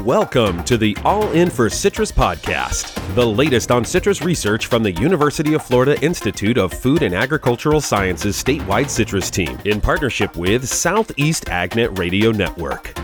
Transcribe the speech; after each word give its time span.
Welcome 0.00 0.64
to 0.64 0.78
the 0.78 0.96
All 1.04 1.30
In 1.32 1.50
for 1.50 1.68
Citrus 1.68 2.10
podcast, 2.10 3.14
the 3.14 3.26
latest 3.26 3.70
on 3.70 3.84
citrus 3.84 4.22
research 4.22 4.64
from 4.64 4.82
the 4.82 4.92
University 4.92 5.52
of 5.52 5.62
Florida 5.62 6.00
Institute 6.02 6.56
of 6.56 6.72
Food 6.72 7.02
and 7.02 7.14
Agricultural 7.14 7.82
Sciences 7.82 8.42
statewide 8.42 8.88
citrus 8.88 9.30
team 9.30 9.58
in 9.66 9.82
partnership 9.82 10.34
with 10.34 10.66
Southeast 10.66 11.44
AgNet 11.44 11.98
Radio 11.98 12.30
Network. 12.30 13.01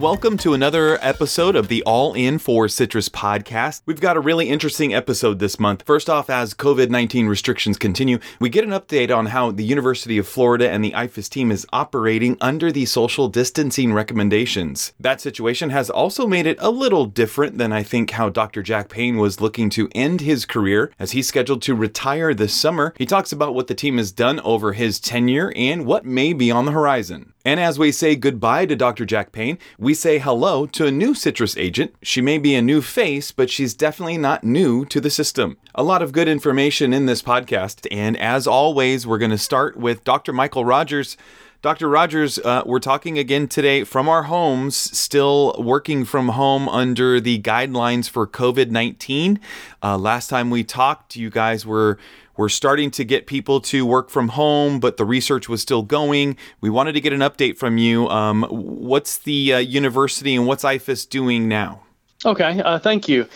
Welcome 0.00 0.38
to 0.38 0.54
another 0.54 0.98
episode 1.02 1.54
of 1.54 1.68
the 1.68 1.84
All 1.84 2.14
In 2.14 2.40
for 2.40 2.66
Citrus 2.66 3.08
podcast. 3.08 3.82
We've 3.86 4.00
got 4.00 4.16
a 4.16 4.20
really 4.20 4.48
interesting 4.48 4.92
episode 4.92 5.38
this 5.38 5.60
month. 5.60 5.84
First 5.86 6.10
off, 6.10 6.28
as 6.28 6.52
COVID 6.52 6.90
19 6.90 7.28
restrictions 7.28 7.78
continue, 7.78 8.18
we 8.40 8.48
get 8.48 8.64
an 8.64 8.70
update 8.70 9.16
on 9.16 9.26
how 9.26 9.52
the 9.52 9.62
University 9.62 10.18
of 10.18 10.26
Florida 10.26 10.68
and 10.68 10.84
the 10.84 10.90
IFAS 10.90 11.30
team 11.30 11.52
is 11.52 11.64
operating 11.72 12.36
under 12.40 12.72
the 12.72 12.86
social 12.86 13.28
distancing 13.28 13.92
recommendations. 13.92 14.92
That 14.98 15.20
situation 15.20 15.70
has 15.70 15.90
also 15.90 16.26
made 16.26 16.48
it 16.48 16.58
a 16.58 16.70
little 16.70 17.06
different 17.06 17.58
than 17.58 17.72
I 17.72 17.84
think 17.84 18.10
how 18.10 18.30
Dr. 18.30 18.64
Jack 18.64 18.88
Payne 18.88 19.18
was 19.18 19.40
looking 19.40 19.70
to 19.70 19.88
end 19.94 20.22
his 20.22 20.44
career 20.44 20.90
as 20.98 21.12
he's 21.12 21.28
scheduled 21.28 21.62
to 21.62 21.74
retire 21.74 22.34
this 22.34 22.52
summer. 22.52 22.94
He 22.98 23.06
talks 23.06 23.30
about 23.30 23.54
what 23.54 23.68
the 23.68 23.76
team 23.76 23.98
has 23.98 24.10
done 24.10 24.40
over 24.40 24.72
his 24.72 24.98
tenure 24.98 25.52
and 25.54 25.86
what 25.86 26.04
may 26.04 26.32
be 26.32 26.50
on 26.50 26.64
the 26.64 26.72
horizon. 26.72 27.33
And 27.46 27.60
as 27.60 27.78
we 27.78 27.92
say 27.92 28.16
goodbye 28.16 28.64
to 28.64 28.74
Dr. 28.74 29.04
Jack 29.04 29.30
Payne, 29.30 29.58
we 29.78 29.92
say 29.92 30.18
hello 30.18 30.64
to 30.64 30.86
a 30.86 30.90
new 30.90 31.14
citrus 31.14 31.58
agent. 31.58 31.94
She 32.02 32.22
may 32.22 32.38
be 32.38 32.54
a 32.54 32.62
new 32.62 32.80
face, 32.80 33.32
but 33.32 33.50
she's 33.50 33.74
definitely 33.74 34.16
not 34.16 34.44
new 34.44 34.86
to 34.86 34.98
the 34.98 35.10
system. 35.10 35.58
A 35.74 35.82
lot 35.82 36.00
of 36.00 36.12
good 36.12 36.26
information 36.26 36.94
in 36.94 37.04
this 37.04 37.20
podcast. 37.20 37.86
And 37.90 38.16
as 38.16 38.46
always, 38.46 39.06
we're 39.06 39.18
going 39.18 39.30
to 39.30 39.36
start 39.36 39.76
with 39.76 40.04
Dr. 40.04 40.32
Michael 40.32 40.64
Rogers. 40.64 41.18
Dr. 41.64 41.88
Rogers, 41.88 42.38
uh, 42.40 42.62
we're 42.66 42.78
talking 42.78 43.16
again 43.16 43.48
today 43.48 43.84
from 43.84 44.06
our 44.06 44.24
homes, 44.24 44.76
still 44.76 45.56
working 45.58 46.04
from 46.04 46.28
home 46.28 46.68
under 46.68 47.20
the 47.20 47.40
guidelines 47.40 48.06
for 48.06 48.26
COVID 48.26 48.68
19. 48.68 49.40
Uh, 49.82 49.96
last 49.96 50.28
time 50.28 50.50
we 50.50 50.62
talked, 50.62 51.16
you 51.16 51.30
guys 51.30 51.64
were 51.64 51.96
we're 52.36 52.50
starting 52.50 52.90
to 52.90 53.02
get 53.02 53.26
people 53.26 53.62
to 53.62 53.86
work 53.86 54.10
from 54.10 54.28
home, 54.28 54.78
but 54.78 54.98
the 54.98 55.06
research 55.06 55.48
was 55.48 55.62
still 55.62 55.82
going. 55.82 56.36
We 56.60 56.68
wanted 56.68 56.92
to 56.92 57.00
get 57.00 57.14
an 57.14 57.20
update 57.20 57.56
from 57.56 57.78
you. 57.78 58.10
Um, 58.10 58.42
what's 58.50 59.16
the 59.16 59.54
uh, 59.54 59.58
university 59.60 60.36
and 60.36 60.46
what's 60.46 60.64
IFAS 60.64 61.08
doing 61.08 61.48
now? 61.48 61.80
Okay, 62.26 62.60
uh, 62.60 62.78
thank 62.78 63.08
you. 63.08 63.26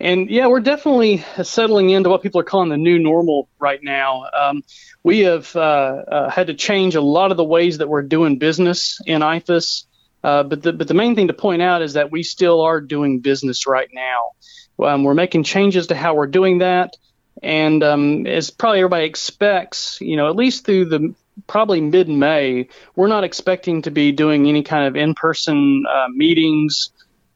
And 0.00 0.30
yeah, 0.30 0.46
we're 0.46 0.60
definitely 0.60 1.24
settling 1.42 1.90
into 1.90 2.08
what 2.08 2.22
people 2.22 2.40
are 2.40 2.44
calling 2.44 2.70
the 2.70 2.78
new 2.78 2.98
normal 2.98 3.48
right 3.58 3.80
now. 3.82 4.24
Um, 4.38 4.64
we 5.02 5.20
have 5.20 5.54
uh, 5.54 5.58
uh 5.60 6.30
had 6.30 6.46
to 6.46 6.54
change 6.54 6.94
a 6.94 7.02
lot 7.02 7.30
of 7.30 7.36
the 7.36 7.44
ways 7.44 7.78
that 7.78 7.88
we're 7.88 8.02
doing 8.02 8.38
business 8.38 8.98
in 9.06 9.20
IFAS. 9.20 9.84
Uh, 10.24 10.42
but 10.42 10.62
the 10.62 10.72
but 10.72 10.88
the 10.88 10.94
main 10.94 11.14
thing 11.14 11.28
to 11.28 11.34
point 11.34 11.60
out 11.60 11.82
is 11.82 11.94
that 11.94 12.10
we 12.10 12.22
still 12.22 12.62
are 12.62 12.80
doing 12.80 13.20
business 13.20 13.66
right 13.66 13.88
now. 13.92 14.86
Um, 14.86 15.04
we're 15.04 15.14
making 15.14 15.44
changes 15.44 15.88
to 15.88 15.94
how 15.94 16.14
we're 16.14 16.26
doing 16.26 16.58
that. 16.58 16.96
And 17.42 17.82
um, 17.82 18.26
as 18.26 18.50
probably 18.50 18.80
everybody 18.80 19.06
expects, 19.06 19.98
you 20.00 20.16
know, 20.16 20.28
at 20.28 20.36
least 20.36 20.64
through 20.64 20.86
the 20.86 21.14
probably 21.46 21.80
mid 21.80 22.08
May, 22.08 22.68
we're 22.96 23.08
not 23.08 23.24
expecting 23.24 23.82
to 23.82 23.90
be 23.90 24.12
doing 24.12 24.46
any 24.46 24.62
kind 24.62 24.86
of 24.86 24.96
in 24.96 25.14
person 25.14 25.84
uh, 25.88 26.08
meetings. 26.08 26.90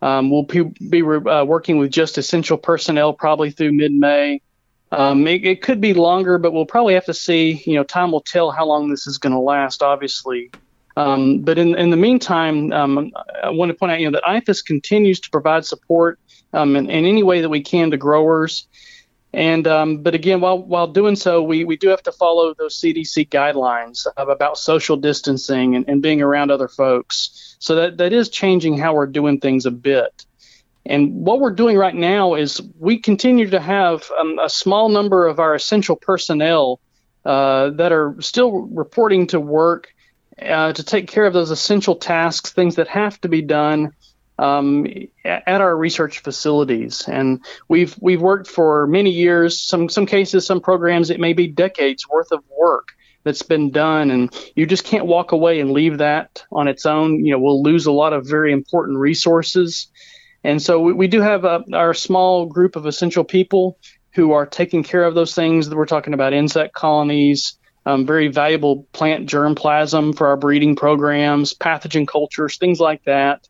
Um, 0.05 0.29
we'll 0.29 0.43
be 0.43 1.03
uh, 1.03 1.45
working 1.45 1.79
with 1.79 1.91
just 1.91 2.19
essential 2.19 2.59
personnel 2.59 3.15
probably 3.15 3.51
through 3.51 3.73
mid 3.73 3.91
May. 3.91 4.43
Um, 4.93 5.27
it, 5.27 5.47
it, 5.47 5.63
could 5.63 5.81
be 5.81 5.95
longer, 5.95 6.37
but 6.37 6.53
we'll 6.53 6.67
probably 6.67 6.93
have 6.93 7.07
to 7.07 7.15
see. 7.15 7.63
You 7.65 7.77
know, 7.77 7.85
time 7.85 8.13
will 8.13 8.21
tell 8.21 8.51
how 8.51 8.67
long 8.67 8.91
this 8.91 9.07
is 9.07 9.17
going 9.17 9.33
to 9.33 9.39
last, 9.39 9.83
obviously. 9.83 10.51
Um, 10.95 11.41
but 11.41 11.57
in, 11.57 11.75
in 11.75 11.89
the 11.89 11.97
meantime, 11.97 12.71
um, 12.71 13.13
I 13.43 13.49
want 13.49 13.71
to 13.71 13.75
point 13.75 13.93
out, 13.93 14.01
you 14.01 14.11
know, 14.11 14.21
that 14.21 14.25
IFAS 14.25 14.63
continues 14.63 15.21
to 15.21 15.31
provide 15.31 15.65
support 15.65 16.21
um, 16.53 16.77
in, 16.77 16.91
in, 16.91 17.07
any 17.07 17.23
way 17.23 17.41
that 17.41 17.49
we 17.49 17.63
can 17.63 17.91
to 17.91 17.97
growers. 17.97 18.69
And 19.35 19.67
um, 19.67 19.97
but 19.99 20.15
again, 20.15 20.41
while 20.41 20.63
while 20.63 20.87
doing 20.87 21.17
so, 21.17 21.43
we, 21.43 21.65
we 21.65 21.77
do 21.77 21.89
have 21.89 22.05
to 22.05 22.13
follow 22.13 22.55
those 22.55 22.79
CDC 22.79 23.31
guidelines 23.31 24.07
about 24.17 24.59
social 24.59 24.97
distancing 24.97 25.75
and, 25.75 25.85
and 25.89 26.01
being 26.01 26.23
around 26.23 26.53
other 26.53 26.69
folks. 26.69 27.57
So 27.59 27.75
that, 27.75 27.97
that 27.97 28.13
is 28.13 28.29
changing 28.29 28.79
how 28.79 28.95
we're 28.95 29.09
doing 29.09 29.41
things 29.41 29.67
a 29.67 29.73
bit. 29.73 30.25
And 30.87 31.25
what 31.25 31.41
we're 31.41 31.51
doing 31.51 31.77
right 31.77 31.95
now 31.95 32.35
is 32.35 32.61
we 32.79 32.99
continue 32.99 33.51
to 33.51 33.59
have 33.59 34.09
um, 34.21 34.39
a 34.39 34.49
small 34.49 34.89
number 34.89 35.27
of 35.27 35.41
our 35.41 35.57
essential 35.57 35.97
personnel 35.97 36.79
uh, 37.25 37.71
that 37.71 37.91
are 37.91 38.15
still 38.21 38.53
reporting 38.53 39.27
to 39.29 39.41
work 39.41 39.93
uh, 40.41 40.73
to 40.75 40.83
take 40.85 41.09
care 41.09 41.25
of 41.25 41.33
those 41.33 41.51
essential 41.51 41.97
tasks, 41.97 42.53
things 42.53 42.77
that 42.77 42.87
have 42.87 43.21
to 43.23 43.29
be 43.29 43.43
done 43.43 43.91
um, 44.39 44.87
at 45.25 45.61
our 45.61 45.77
research 45.77 46.21
facilities. 46.21 47.09
And 47.09 47.45
we've 47.69 47.97
we've 48.01 48.21
worked 48.21 48.49
for 48.49 48.87
many 48.87 49.11
years. 49.11 49.61
Some 49.61 49.89
some 49.89 50.07
cases, 50.07 50.47
some 50.47 50.61
programs, 50.61 51.11
it 51.11 51.21
may 51.21 51.33
be 51.33 51.47
decades 51.47 52.09
worth 52.09 52.33
of 52.33 52.43
work 52.57 52.89
that's 53.25 53.43
been 53.43 53.71
done, 53.71 54.11
and 54.11 54.35
you 54.55 54.67
just 54.67 54.85
can't 54.85 55.07
walk 55.07 55.33
away 55.33 55.61
and 55.61 55.73
leave 55.73 55.99
that 55.99 56.45
on 56.53 56.69
its 56.69 56.85
own. 56.85 57.25
You 57.25 57.33
know, 57.33 57.39
we'll 57.39 57.63
lose 57.63 57.87
a 57.87 57.93
lot 57.93 58.13
of 58.13 58.27
very 58.27 58.53
important 58.53 58.99
resources. 58.99 59.89
And 60.43 60.61
so 60.61 60.79
we, 60.81 60.93
we 60.93 61.09
do 61.09 61.23
have 61.23 61.45
a, 61.45 61.65
our 61.73 61.95
small 61.95 62.47
group 62.47 62.77
of 62.77 62.85
essential 62.85 63.25
people 63.25 63.79
who 64.13 64.33
are 64.33 64.47
taking 64.47 64.83
care 64.85 65.05
of 65.05 65.15
those 65.15 65.35
things 65.35 65.69
that 65.69 65.77
we're 65.77 65.87
talking 65.87 66.15
about 66.15 66.35
insect 66.35 66.75
colonies, 66.75 67.59
um, 67.87 68.07
very 68.07 68.29
valuable 68.29 68.87
plant 68.93 69.29
germplasm 69.29 70.17
for 70.17 70.29
our 70.29 70.37
breeding 70.37 70.77
programs, 70.77 71.55
pathogen 71.55 72.07
cultures, 72.07 72.59
things 72.59 72.79
like 72.79 73.03
that. 73.05 73.49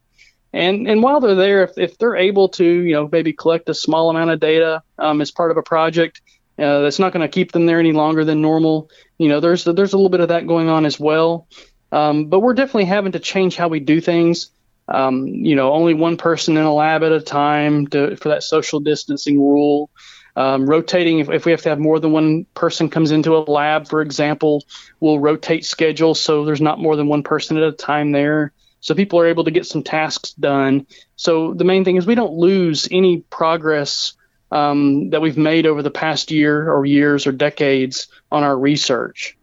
And 0.54 0.86
and 0.88 1.02
while 1.02 1.18
they're 1.18 1.34
there, 1.34 1.64
if, 1.64 1.76
if 1.76 1.98
they're 1.98 2.14
able 2.14 2.48
to, 2.50 2.64
you 2.64 2.92
know, 2.92 3.08
maybe 3.10 3.32
collect 3.32 3.68
a 3.68 3.74
small 3.74 4.08
amount 4.08 4.30
of 4.30 4.38
data 4.38 4.82
um, 4.98 5.20
as 5.20 5.32
part 5.32 5.50
of 5.50 5.56
a 5.56 5.62
project, 5.62 6.22
uh, 6.60 6.80
that's 6.80 7.00
not 7.00 7.12
going 7.12 7.22
to 7.22 7.28
keep 7.28 7.50
them 7.50 7.66
there 7.66 7.80
any 7.80 7.90
longer 7.90 8.24
than 8.24 8.40
normal. 8.40 8.88
You 9.18 9.28
know, 9.28 9.40
there's 9.40 9.64
there's 9.64 9.92
a 9.92 9.96
little 9.96 10.10
bit 10.10 10.20
of 10.20 10.28
that 10.28 10.46
going 10.46 10.68
on 10.68 10.86
as 10.86 10.98
well. 10.98 11.48
Um, 11.90 12.26
but 12.26 12.38
we're 12.38 12.54
definitely 12.54 12.84
having 12.84 13.12
to 13.12 13.18
change 13.18 13.56
how 13.56 13.66
we 13.66 13.80
do 13.80 14.00
things. 14.00 14.50
Um, 14.86 15.26
you 15.26 15.56
know, 15.56 15.72
only 15.72 15.94
one 15.94 16.16
person 16.16 16.56
in 16.56 16.62
a 16.62 16.72
lab 16.72 17.02
at 17.02 17.10
a 17.10 17.20
time 17.20 17.88
to, 17.88 18.16
for 18.16 18.28
that 18.28 18.44
social 18.44 18.78
distancing 18.78 19.40
rule. 19.40 19.90
Um, 20.36 20.66
rotating, 20.66 21.20
if, 21.20 21.30
if 21.30 21.46
we 21.46 21.52
have 21.52 21.62
to 21.62 21.68
have 21.68 21.78
more 21.78 21.98
than 21.98 22.12
one 22.12 22.46
person 22.54 22.90
comes 22.90 23.10
into 23.10 23.36
a 23.36 23.38
lab, 23.38 23.88
for 23.88 24.02
example, 24.02 24.64
we'll 25.00 25.20
rotate 25.20 25.64
schedules 25.64 26.20
so 26.20 26.44
there's 26.44 26.60
not 26.60 26.80
more 26.80 26.96
than 26.96 27.08
one 27.08 27.22
person 27.22 27.56
at 27.56 27.62
a 27.62 27.72
time 27.72 28.12
there 28.12 28.52
so 28.84 28.94
people 28.94 29.18
are 29.18 29.26
able 29.26 29.44
to 29.44 29.50
get 29.50 29.64
some 29.64 29.82
tasks 29.82 30.34
done. 30.34 30.86
So 31.16 31.54
the 31.54 31.64
main 31.64 31.86
thing 31.86 31.96
is 31.96 32.04
we 32.04 32.14
don't 32.14 32.34
lose 32.34 32.86
any 32.90 33.20
progress 33.30 34.12
um, 34.52 35.08
that 35.08 35.22
we've 35.22 35.38
made 35.38 35.64
over 35.64 35.82
the 35.82 35.90
past 35.90 36.30
year 36.30 36.70
or 36.70 36.84
years 36.84 37.26
or 37.26 37.32
decades 37.32 38.08
on 38.30 38.42
our 38.42 38.56
research. 38.56 39.38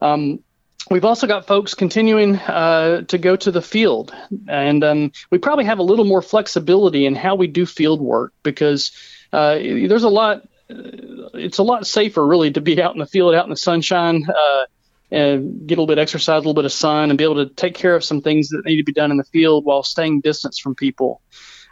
Um, 0.00 0.42
we've 0.90 1.04
also 1.04 1.26
got 1.26 1.46
folks 1.46 1.74
continuing 1.74 2.36
uh, 2.36 3.02
to 3.02 3.18
go 3.18 3.36
to 3.36 3.50
the 3.50 3.60
field, 3.60 4.14
and 4.48 4.82
um, 4.82 5.12
we 5.30 5.36
probably 5.36 5.66
have 5.66 5.78
a 5.78 5.82
little 5.82 6.06
more 6.06 6.22
flexibility 6.22 7.04
in 7.04 7.14
how 7.14 7.34
we 7.34 7.48
do 7.48 7.66
field 7.66 8.00
work 8.00 8.32
because 8.42 8.90
uh, 9.34 9.56
there's 9.56 10.02
a 10.02 10.08
lot. 10.08 10.48
It's 10.70 11.58
a 11.58 11.62
lot 11.62 11.86
safer, 11.86 12.26
really, 12.26 12.50
to 12.52 12.62
be 12.62 12.80
out 12.80 12.94
in 12.94 13.00
the 13.00 13.06
field, 13.06 13.34
out 13.34 13.44
in 13.44 13.50
the 13.50 13.56
sunshine. 13.56 14.26
Uh, 14.26 14.64
and 15.12 15.66
get 15.66 15.74
a 15.74 15.76
little 15.76 15.86
bit 15.86 15.98
of 15.98 16.02
exercise, 16.02 16.36
a 16.36 16.38
little 16.38 16.54
bit 16.54 16.64
of 16.64 16.72
sun, 16.72 17.10
and 17.10 17.18
be 17.18 17.24
able 17.24 17.46
to 17.46 17.54
take 17.54 17.74
care 17.74 17.94
of 17.94 18.02
some 18.02 18.22
things 18.22 18.48
that 18.48 18.64
need 18.64 18.78
to 18.78 18.84
be 18.84 18.94
done 18.94 19.10
in 19.10 19.18
the 19.18 19.24
field 19.24 19.64
while 19.64 19.82
staying 19.82 20.22
distance 20.22 20.58
from 20.58 20.74
people. 20.74 21.20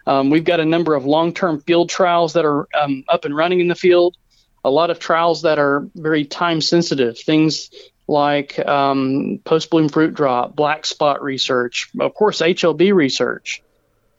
Um, 0.06 0.28
we've 0.30 0.44
got 0.44 0.60
a 0.60 0.64
number 0.64 0.94
of 0.94 1.06
long-term 1.06 1.62
field 1.62 1.88
trials 1.88 2.34
that 2.34 2.44
are 2.44 2.68
um, 2.78 3.04
up 3.08 3.24
and 3.24 3.34
running 3.34 3.60
in 3.60 3.68
the 3.68 3.74
field. 3.74 4.16
A 4.62 4.70
lot 4.70 4.90
of 4.90 4.98
trials 4.98 5.42
that 5.42 5.58
are 5.58 5.88
very 5.94 6.26
time-sensitive, 6.26 7.18
things 7.18 7.70
like 8.06 8.58
um, 8.58 9.40
post-bloom 9.44 9.88
fruit 9.88 10.12
drop, 10.12 10.54
black 10.54 10.84
spot 10.84 11.22
research, 11.22 11.90
of 11.98 12.12
course 12.12 12.42
HLB 12.42 12.92
research, 12.92 13.62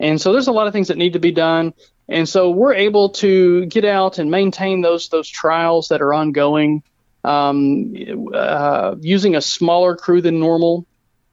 and 0.00 0.20
so 0.20 0.32
there's 0.32 0.48
a 0.48 0.52
lot 0.52 0.66
of 0.66 0.72
things 0.72 0.88
that 0.88 0.98
need 0.98 1.12
to 1.12 1.20
be 1.20 1.30
done. 1.30 1.74
And 2.08 2.28
so 2.28 2.50
we're 2.50 2.74
able 2.74 3.10
to 3.10 3.66
get 3.66 3.84
out 3.84 4.18
and 4.18 4.30
maintain 4.30 4.80
those 4.80 5.08
those 5.08 5.28
trials 5.28 5.88
that 5.88 6.02
are 6.02 6.12
ongoing 6.12 6.82
um, 7.24 7.94
uh, 8.34 8.96
using 9.00 9.36
a 9.36 9.40
smaller 9.40 9.96
crew 9.96 10.20
than 10.20 10.40
normal. 10.40 10.86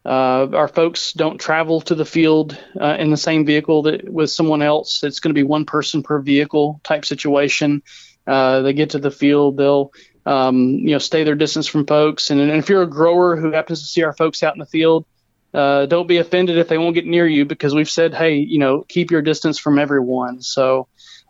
Uh, 0.06 0.48
our 0.54 0.68
folks 0.68 1.14
don't 1.14 1.40
travel 1.40 1.82
to 1.82 1.94
the 1.94 2.06
field 2.06 2.58
uh, 2.80 2.96
in 2.98 3.12
the 3.12 3.18
same 3.18 3.46
vehicle 3.46 3.84
that 3.84 4.12
with 4.12 4.32
someone 4.32 4.62
else. 4.62 5.04
It's 5.04 5.20
going 5.20 5.32
to 5.32 5.40
be 5.40 5.44
one 5.44 5.66
person 5.66 6.04
per 6.04 6.20
vehicle 6.20 6.80
type 6.84 7.06
situation. 7.06 7.84
Uh, 8.26 8.62
they 8.62 8.74
get 8.74 8.92
to 8.92 9.00
the 9.00 9.12
field, 9.12 9.58
they'll 9.58 9.92
um, 10.26 10.58
you 10.58 10.92
know 10.92 11.00
stay 11.00 11.24
their 11.24 11.36
distance 11.36 11.68
from 11.68 11.86
folks. 11.86 12.30
And, 12.30 12.40
and, 12.40 12.52
if 12.52 12.70
you're 12.70 12.84
a 12.84 12.90
grower 12.90 13.36
who 13.36 13.52
happens 13.52 13.82
to 13.82 13.88
see 13.88 14.04
our 14.04 14.14
folks 14.14 14.44
out 14.44 14.54
in 14.54 14.60
the 14.60 14.66
field, 14.66 15.06
uh, 15.54 15.88
don't 15.88 16.08
be 16.08 16.18
offended 16.18 16.58
if 16.58 16.68
they 16.68 16.78
won't 16.78 16.94
get 16.94 17.08
near 17.08 17.26
you 17.26 17.46
because 17.46 17.74
we've 17.74 17.90
said, 17.90 18.14
hey, 18.14 18.36
you 18.36 18.60
know, 18.60 18.86
keep 18.88 19.10
your 19.10 19.22
distance 19.22 19.58
from 19.58 19.80
everyone. 19.80 20.42
So, 20.42 20.88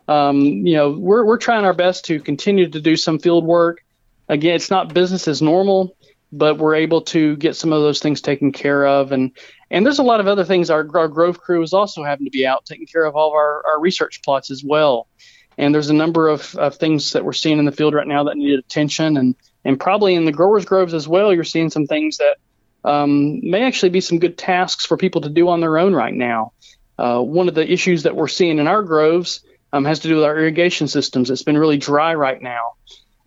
um, 0.08 0.40
you 0.40 0.74
know, 0.74 0.90
we're 0.90 1.24
we're 1.24 1.38
trying 1.38 1.64
our 1.64 1.72
best 1.72 2.04
to 2.06 2.20
continue 2.20 2.68
to 2.68 2.80
do 2.80 2.96
some 2.96 3.18
field 3.18 3.44
work 3.44 3.82
again, 4.30 4.54
it's 4.54 4.70
not 4.70 4.94
business 4.94 5.28
as 5.28 5.42
normal, 5.42 5.96
but 6.32 6.58
we're 6.58 6.76
able 6.76 7.02
to 7.02 7.36
get 7.36 7.56
some 7.56 7.72
of 7.72 7.82
those 7.82 8.00
things 8.00 8.20
taken 8.20 8.52
care 8.52 8.86
of. 8.86 9.12
And 9.12 9.32
And 9.70 9.84
there's 9.84 9.98
a 9.98 10.04
lot 10.04 10.20
of 10.20 10.28
other 10.28 10.44
things. 10.44 10.70
Our, 10.70 10.86
our 10.96 11.08
Grove 11.08 11.40
crew 11.40 11.62
is 11.62 11.72
also 11.72 12.04
having 12.04 12.26
to 12.26 12.30
be 12.30 12.46
out 12.46 12.64
taking 12.64 12.86
care 12.86 13.04
of 13.04 13.16
all 13.16 13.28
of 13.28 13.34
our, 13.34 13.62
our 13.68 13.80
research 13.80 14.22
plots 14.22 14.50
as 14.50 14.62
well. 14.64 15.08
And 15.58 15.74
there's 15.74 15.90
a 15.90 15.94
number 15.94 16.28
of, 16.28 16.54
of 16.56 16.76
things 16.76 17.12
that 17.12 17.24
we're 17.24 17.32
seeing 17.32 17.58
in 17.58 17.64
the 17.64 17.72
field 17.72 17.92
right 17.92 18.06
now 18.06 18.24
that 18.24 18.36
need 18.36 18.58
attention. 18.58 19.16
And, 19.16 19.34
and 19.64 19.78
probably 19.78 20.14
in 20.14 20.24
the 20.24 20.32
growers' 20.32 20.64
groves 20.64 20.94
as 20.94 21.06
well, 21.08 21.34
you're 21.34 21.44
seeing 21.44 21.70
some 21.70 21.86
things 21.86 22.18
that 22.18 22.36
um, 22.88 23.40
may 23.42 23.64
actually 23.64 23.90
be 23.90 24.00
some 24.00 24.20
good 24.20 24.38
tasks 24.38 24.86
for 24.86 24.96
people 24.96 25.20
to 25.22 25.28
do 25.28 25.48
on 25.48 25.60
their 25.60 25.76
own 25.76 25.94
right 25.94 26.14
now. 26.14 26.52
Uh, 26.96 27.20
one 27.20 27.48
of 27.48 27.54
the 27.54 27.70
issues 27.70 28.04
that 28.04 28.14
we're 28.14 28.28
seeing 28.28 28.58
in 28.58 28.68
our 28.68 28.82
groves 28.82 29.44
um, 29.72 29.84
has 29.84 30.00
to 30.00 30.08
do 30.08 30.14
with 30.14 30.24
our 30.24 30.38
irrigation 30.38 30.88
systems. 30.88 31.30
It's 31.30 31.42
been 31.42 31.58
really 31.58 31.78
dry 31.78 32.14
right 32.14 32.40
now. 32.40 32.74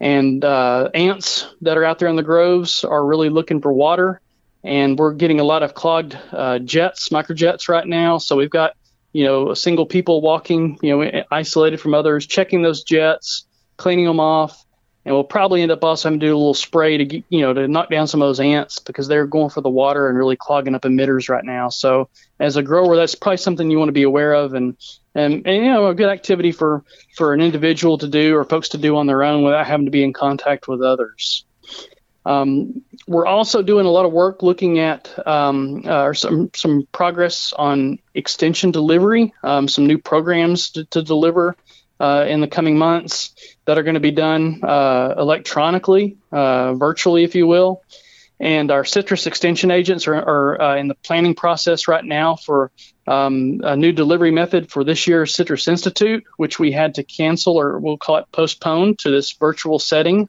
And 0.03 0.43
uh, 0.43 0.89
ants 0.93 1.47
that 1.61 1.77
are 1.77 1.85
out 1.85 1.97
there 1.97 2.09
in 2.09 2.17
the 2.17 2.23
groves 2.23 2.83
are 2.83 3.05
really 3.05 3.29
looking 3.29 3.61
for 3.61 3.71
water. 3.71 4.19
And 4.61 4.99
we're 4.99 5.13
getting 5.13 5.39
a 5.39 5.45
lot 5.45 5.63
of 5.63 5.75
clogged 5.75 6.17
uh, 6.33 6.59
jets, 6.59 7.07
microjets 7.07 7.69
right 7.69 7.87
now. 7.87 8.17
So 8.17 8.35
we've 8.35 8.49
got, 8.49 8.75
you 9.13 9.23
know, 9.23 9.53
single 9.53 9.85
people 9.85 10.19
walking, 10.19 10.77
you 10.81 10.97
know, 10.97 11.23
isolated 11.31 11.79
from 11.79 11.93
others, 11.93 12.27
checking 12.27 12.63
those 12.63 12.83
jets, 12.83 13.45
cleaning 13.77 14.03
them 14.03 14.19
off, 14.19 14.65
and 15.05 15.15
we'll 15.15 15.23
probably 15.23 15.61
end 15.61 15.71
up 15.71 15.83
also 15.85 16.09
having 16.09 16.19
to 16.19 16.25
do 16.25 16.33
a 16.33 16.37
little 16.37 16.53
spray 16.53 16.97
to 16.97 17.05
get, 17.05 17.23
you 17.29 17.41
know 17.41 17.53
to 17.53 17.67
knock 17.67 17.89
down 17.89 18.07
some 18.07 18.21
of 18.21 18.27
those 18.27 18.39
ants 18.39 18.79
because 18.79 19.07
they're 19.07 19.27
going 19.27 19.49
for 19.49 19.61
the 19.61 19.69
water 19.69 20.07
and 20.07 20.17
really 20.17 20.35
clogging 20.35 20.75
up 20.75 20.83
emitters 20.83 21.29
right 21.29 21.43
now. 21.43 21.69
So 21.69 22.09
as 22.43 22.57
a 22.57 22.61
grower, 22.61 22.97
that's 22.97 23.15
probably 23.15 23.37
something 23.37 23.71
you 23.71 23.79
want 23.79 23.87
to 23.87 23.93
be 23.93 24.03
aware 24.03 24.33
of 24.33 24.53
and 24.53 24.75
and, 25.15 25.47
and 25.47 25.65
you 25.65 25.71
know 25.71 25.87
a 25.87 25.95
good 25.95 26.09
activity 26.09 26.51
for 26.51 26.83
for 27.15 27.33
an 27.33 27.39
individual 27.39 27.97
to 27.97 28.07
do 28.07 28.35
or 28.35 28.43
folks 28.43 28.69
to 28.69 28.77
do 28.77 28.97
on 28.97 29.07
their 29.07 29.23
own 29.23 29.43
without 29.43 29.65
having 29.65 29.85
to 29.85 29.91
be 29.91 30.03
in 30.03 30.11
contact 30.11 30.67
with 30.67 30.81
others. 30.81 31.45
Um, 32.25 32.83
we're 33.07 33.25
also 33.25 33.61
doing 33.61 33.85
a 33.85 33.89
lot 33.89 34.05
of 34.05 34.11
work 34.11 34.43
looking 34.43 34.79
at 34.79 35.09
um, 35.25 35.83
uh, 35.85 36.13
some 36.13 36.51
some 36.53 36.85
progress 36.91 37.53
on 37.53 37.99
extension 38.13 38.71
delivery, 38.71 39.33
um, 39.43 39.69
some 39.69 39.87
new 39.87 39.97
programs 39.97 40.71
to, 40.71 40.85
to 40.85 41.01
deliver 41.01 41.55
uh, 41.99 42.25
in 42.27 42.41
the 42.41 42.47
coming 42.47 42.77
months 42.77 43.33
that 43.65 43.77
are 43.77 43.83
going 43.83 43.93
to 43.93 44.01
be 44.01 44.11
done 44.11 44.59
uh, 44.63 45.15
electronically, 45.17 46.17
uh, 46.31 46.73
virtually, 46.73 47.23
if 47.23 47.35
you 47.35 47.47
will. 47.47 47.83
And 48.43 48.71
our 48.71 48.83
citrus 48.83 49.25
extension 49.25 49.71
agents 49.71 50.05
are, 50.05 50.15
are 50.15 50.61
uh, 50.61 50.75
in 50.75 50.89
the 50.89 50.95
planning 50.95 51.33
process 51.33 51.87
right 51.87 52.03
now 52.03 52.35
for 52.35 52.71
um, 53.07 53.61
a 53.63 53.77
new 53.77 53.93
delivery 53.93 54.31
method 54.31 54.69
for 54.69 54.83
this 54.83 55.07
year's 55.07 55.33
Citrus 55.33 55.65
Institute, 55.65 56.25
which 56.35 56.59
we 56.59 56.73
had 56.73 56.95
to 56.95 57.03
cancel 57.05 57.57
or 57.57 57.79
we'll 57.79 57.97
call 57.97 58.17
it 58.17 58.25
postpone 58.33 58.97
to 58.97 59.11
this 59.11 59.31
virtual 59.31 59.79
setting. 59.79 60.27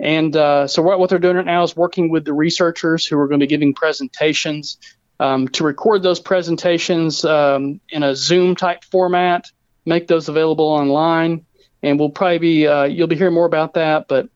And 0.00 0.34
uh, 0.34 0.68
so, 0.68 0.80
what, 0.80 0.98
what 0.98 1.10
they're 1.10 1.18
doing 1.18 1.36
right 1.36 1.44
now 1.44 1.64
is 1.64 1.76
working 1.76 2.08
with 2.08 2.24
the 2.24 2.32
researchers 2.32 3.04
who 3.04 3.18
are 3.18 3.28
going 3.28 3.40
to 3.40 3.44
be 3.44 3.50
giving 3.50 3.74
presentations 3.74 4.78
um, 5.20 5.48
to 5.48 5.64
record 5.64 6.02
those 6.02 6.20
presentations 6.20 7.26
um, 7.26 7.78
in 7.90 8.04
a 8.04 8.16
Zoom 8.16 8.56
type 8.56 8.84
format 8.84 9.44
make 9.84 10.06
those 10.06 10.30
available 10.30 10.66
online, 10.66 11.44
and 11.82 11.98
we'll 11.98 12.10
probably 12.10 12.38
be 12.38 12.66
uh, 12.66 12.84
you'll 12.84 13.06
be 13.06 13.16
hearing 13.16 13.34
more 13.34 13.46
about 13.46 13.74
that. 13.74 14.08
But 14.08 14.28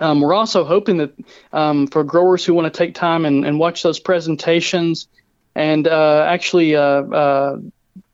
um, 0.00 0.20
we're 0.20 0.34
also 0.34 0.64
hoping 0.64 0.98
that 0.98 1.12
um, 1.52 1.86
for 1.86 2.02
growers 2.04 2.44
who 2.44 2.54
want 2.54 2.72
to 2.72 2.76
take 2.76 2.94
time 2.94 3.24
and, 3.24 3.44
and 3.44 3.58
watch 3.58 3.82
those 3.82 4.00
presentations, 4.00 5.08
and 5.54 5.86
uh, 5.86 6.26
actually 6.28 6.76
uh, 6.76 6.82
uh 6.82 7.56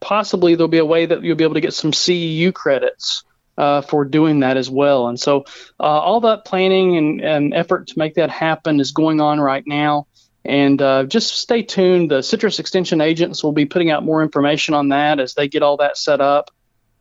possibly 0.00 0.54
there'll 0.54 0.68
be 0.68 0.78
a 0.78 0.84
way 0.84 1.06
that 1.06 1.22
you'll 1.22 1.36
be 1.36 1.44
able 1.44 1.54
to 1.54 1.60
get 1.60 1.74
some 1.74 1.92
CEU 1.92 2.52
credits. 2.52 3.22
Uh, 3.58 3.80
for 3.80 4.04
doing 4.04 4.40
that 4.40 4.58
as 4.58 4.68
well. 4.68 5.08
And 5.08 5.18
so 5.18 5.46
uh, 5.80 5.82
all 5.84 6.20
that 6.20 6.44
planning 6.44 6.98
and, 6.98 7.22
and, 7.22 7.54
effort 7.54 7.86
to 7.86 7.98
make 7.98 8.16
that 8.16 8.28
happen 8.28 8.80
is 8.80 8.92
going 8.92 9.22
on 9.22 9.40
right 9.40 9.66
now. 9.66 10.08
And 10.44 10.82
uh, 10.82 11.04
just 11.04 11.34
stay 11.36 11.62
tuned. 11.62 12.10
The 12.10 12.22
citrus 12.22 12.58
extension 12.58 13.00
agents 13.00 13.42
will 13.42 13.52
be 13.52 13.64
putting 13.64 13.90
out 13.90 14.04
more 14.04 14.22
information 14.22 14.74
on 14.74 14.90
that 14.90 15.20
as 15.20 15.32
they 15.32 15.48
get 15.48 15.62
all 15.62 15.78
that 15.78 15.96
set 15.96 16.20
up. 16.20 16.50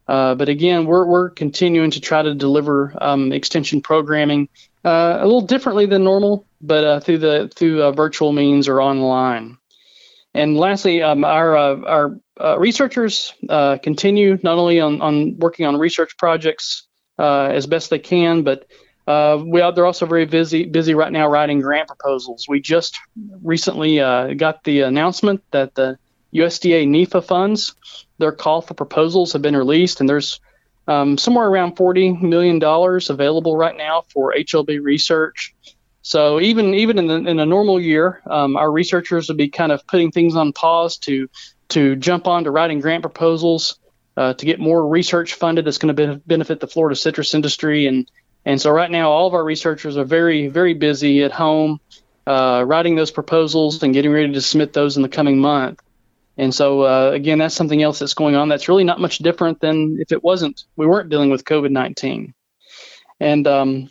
Uh, 0.08 0.36
but 0.36 0.50
again, 0.50 0.86
we're, 0.86 1.06
we're 1.06 1.30
continuing 1.30 1.92
to 1.92 2.00
try 2.00 2.22
to 2.22 2.36
deliver 2.36 2.94
um, 3.02 3.32
extension 3.32 3.82
programming 3.82 4.50
uh, 4.84 5.18
a 5.20 5.26
little 5.26 5.42
differently 5.42 5.88
than 5.88 6.04
normal, 6.04 6.46
but 6.62 6.84
uh, 6.84 7.00
through 7.00 7.18
the 7.18 7.52
through 7.56 7.82
uh, 7.82 7.92
virtual 7.92 8.32
means 8.32 8.68
or 8.68 8.82
online. 8.82 9.58
And 10.36 10.58
lastly, 10.58 11.02
um, 11.02 11.24
our 11.24 11.58
uh, 11.58 11.76
our 11.82 12.20
uh, 12.40 12.60
researchers 12.60 13.34
continue 13.50 14.38
not 14.44 14.58
only 14.58 14.80
on, 14.80 15.02
on 15.02 15.40
working 15.40 15.66
on 15.66 15.78
research 15.78 16.18
projects 16.18 16.88
as 17.18 17.66
best 17.66 17.90
they 17.90 18.00
can, 18.00 18.44
but 18.44 18.68
we 19.08 19.62
are, 19.62 19.72
they're 19.72 19.86
also 19.86 20.06
very 20.06 20.26
busy 20.26 20.66
busy 20.66 20.94
right 20.94 21.12
now 21.12 21.28
writing 21.28 21.62
grant 21.62 21.88
proposals. 21.88 22.46
We 22.48 22.60
just 22.60 23.00
recently 23.42 23.98
got 24.36 24.64
the 24.66 24.82
announcement 24.82 25.42
that 25.50 25.74
the 25.74 25.98
USDA 26.34 26.86
NIFA 26.86 27.24
funds 27.24 27.74
their 28.18 28.32
call 28.32 28.62
for 28.62 28.74
proposals 28.74 29.34
have 29.34 29.42
been 29.42 29.56
released, 29.56 30.00
and 30.00 30.10
there's 30.10 30.40
um, 30.88 31.18
somewhere 31.18 31.48
around 31.48 31.76
$40 31.76 32.22
million 32.22 32.62
available 32.64 33.58
right 33.58 33.76
now 33.76 34.04
for 34.14 34.34
HLB 34.34 34.82
research. 34.82 35.56
So 36.02 36.40
even 36.40 36.76
even 36.76 37.00
in, 37.00 37.08
the, 37.08 37.16
in 37.16 37.40
a 37.40 37.46
normal 37.46 37.82
year, 37.82 38.22
um, 38.30 38.56
our 38.58 38.72
researchers 38.72 39.28
would 39.28 39.38
be 39.38 39.50
kind 39.50 39.72
of 39.72 39.88
putting 39.88 40.12
things 40.12 40.36
on 40.36 40.54
pause 40.54 40.98
to 41.00 41.28
to 41.70 41.96
jump 41.96 42.28
on 42.28 42.44
to 42.44 42.52
writing 42.52 42.80
grant 42.80 43.02
proposals 43.02 43.80
uh, 44.16 44.36
to 44.36 44.46
get 44.46 44.60
more 44.60 44.88
research 44.88 45.34
funded 45.34 45.66
that's 45.66 45.80
going 45.80 45.96
to 45.96 46.22
benefit 46.28 46.60
the 46.60 46.68
Florida 46.68 46.96
citrus 46.96 47.34
industry. 47.34 47.88
And 47.88 48.10
and 48.46 48.62
so 48.62 48.70
right 48.70 48.92
now, 48.92 49.10
all 49.10 49.26
of 49.26 49.34
our 49.34 49.44
researchers 49.44 49.98
are 49.98 50.06
very 50.06 50.48
very 50.48 50.76
busy 50.76 51.24
at 51.24 51.32
home 51.32 51.80
uh, 52.28 52.64
writing 52.66 52.96
those 52.96 53.12
proposals 53.12 53.82
and 53.84 53.94
getting 53.94 54.12
ready 54.12 54.34
to 54.34 54.42
submit 54.42 54.74
those 54.74 54.98
in 54.98 55.04
the 55.04 55.10
coming 55.10 55.40
month. 55.40 55.82
And 56.38 56.54
so, 56.54 56.82
uh, 56.82 57.12
again, 57.12 57.40
that's 57.40 57.56
something 57.56 57.82
else 57.82 58.00
that's 58.00 58.14
going 58.14 58.36
on 58.36 58.50
that's 58.50 58.68
really 58.68 58.84
not 58.84 59.00
much 59.00 59.20
different 59.20 59.62
than 59.62 59.98
if 60.00 60.12
it 60.12 60.24
wasn't, 60.24 60.66
we 60.76 60.86
weren't 60.86 61.10
dealing 61.10 61.30
with 61.30 61.46
COVID 61.46 61.72
19. 61.72 62.34
And 63.20 63.48
um, 63.48 63.90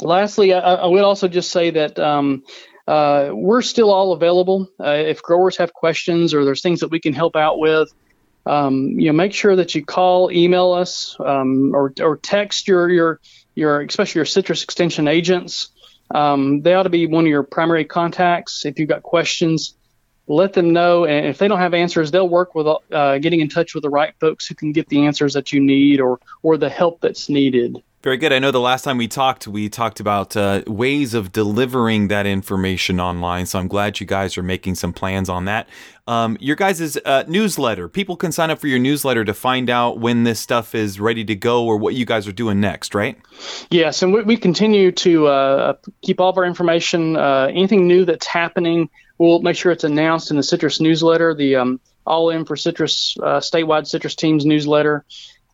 lastly, 0.00 0.54
I, 0.54 0.58
I, 0.58 0.86
would 0.86 1.02
also 1.02 1.28
just 1.28 1.50
say 1.50 1.70
that 1.70 1.98
um, 1.98 2.44
uh, 2.88 3.30
we're 3.32 3.60
still 3.60 3.92
all 3.92 4.12
available. 4.12 4.68
Uh, 4.80 4.90
if 4.90 5.22
growers 5.22 5.58
have 5.58 5.74
questions 5.74 6.32
or 6.32 6.44
there's 6.46 6.62
things 6.62 6.80
that 6.80 6.90
we 6.90 7.00
can 7.00 7.12
help 7.12 7.36
out 7.36 7.58
with, 7.58 7.92
um, 8.46 8.98
you 8.98 9.06
know, 9.06 9.12
make 9.12 9.34
sure 9.34 9.54
that 9.56 9.74
you 9.74 9.84
call, 9.84 10.32
email 10.32 10.72
us, 10.72 11.16
um, 11.20 11.72
or, 11.74 11.92
or 12.00 12.16
text 12.16 12.66
your, 12.66 12.88
your, 12.88 13.20
your, 13.54 13.82
especially 13.82 14.18
your 14.18 14.24
citrus 14.24 14.64
extension 14.64 15.08
agents. 15.08 15.68
Um, 16.14 16.62
they 16.62 16.72
ought 16.72 16.82
to 16.84 16.90
be 16.90 17.06
one 17.06 17.24
of 17.24 17.28
your 17.28 17.42
primary 17.42 17.84
contacts 17.84 18.64
if 18.64 18.78
you've 18.78 18.88
got 18.88 19.02
questions 19.02 19.76
let 20.28 20.52
them 20.52 20.72
know. 20.72 21.04
And 21.04 21.26
if 21.26 21.38
they 21.38 21.48
don't 21.48 21.58
have 21.58 21.74
answers, 21.74 22.10
they'll 22.10 22.28
work 22.28 22.54
with 22.54 22.66
uh, 22.66 23.18
getting 23.18 23.40
in 23.40 23.48
touch 23.48 23.74
with 23.74 23.82
the 23.82 23.90
right 23.90 24.14
folks 24.20 24.46
who 24.46 24.54
can 24.54 24.72
get 24.72 24.88
the 24.88 25.04
answers 25.04 25.34
that 25.34 25.52
you 25.52 25.60
need 25.60 26.00
or 26.00 26.20
or 26.42 26.56
the 26.56 26.70
help 26.70 27.00
that's 27.00 27.28
needed. 27.28 27.82
Very 28.02 28.16
good. 28.16 28.32
I 28.32 28.40
know 28.40 28.50
the 28.50 28.58
last 28.58 28.82
time 28.82 28.98
we 28.98 29.06
talked, 29.06 29.46
we 29.46 29.68
talked 29.68 30.00
about 30.00 30.36
uh, 30.36 30.62
ways 30.66 31.14
of 31.14 31.30
delivering 31.30 32.08
that 32.08 32.26
information 32.26 32.98
online. 32.98 33.46
So 33.46 33.60
I'm 33.60 33.68
glad 33.68 34.00
you 34.00 34.06
guys 34.06 34.36
are 34.36 34.42
making 34.42 34.74
some 34.74 34.92
plans 34.92 35.28
on 35.28 35.44
that. 35.44 35.68
Um, 36.08 36.36
your 36.40 36.56
guys' 36.56 36.96
uh, 36.96 37.22
newsletter, 37.28 37.88
people 37.88 38.16
can 38.16 38.32
sign 38.32 38.50
up 38.50 38.58
for 38.58 38.66
your 38.66 38.80
newsletter 38.80 39.24
to 39.24 39.32
find 39.32 39.70
out 39.70 40.00
when 40.00 40.24
this 40.24 40.40
stuff 40.40 40.74
is 40.74 40.98
ready 40.98 41.24
to 41.26 41.36
go 41.36 41.64
or 41.64 41.76
what 41.76 41.94
you 41.94 42.04
guys 42.04 42.26
are 42.26 42.32
doing 42.32 42.58
next, 42.58 42.92
right? 42.92 43.16
Yes, 43.70 44.02
and 44.02 44.12
we, 44.12 44.22
we 44.22 44.36
continue 44.36 44.90
to 44.90 45.28
uh, 45.28 45.74
keep 46.00 46.20
all 46.20 46.30
of 46.30 46.36
our 46.36 46.44
information, 46.44 47.16
uh, 47.16 47.52
anything 47.52 47.86
new 47.86 48.04
that's 48.04 48.26
happening 48.26 48.90
we'll 49.22 49.40
make 49.40 49.56
sure 49.56 49.70
it's 49.70 49.84
announced 49.84 50.30
in 50.30 50.36
the 50.36 50.42
Citrus 50.42 50.80
newsletter, 50.80 51.32
the 51.32 51.56
um, 51.56 51.80
All 52.04 52.30
In 52.30 52.44
for 52.44 52.56
Citrus 52.56 53.16
uh, 53.22 53.38
statewide 53.38 53.86
Citrus 53.86 54.16
Teams 54.16 54.44
newsletter. 54.44 55.04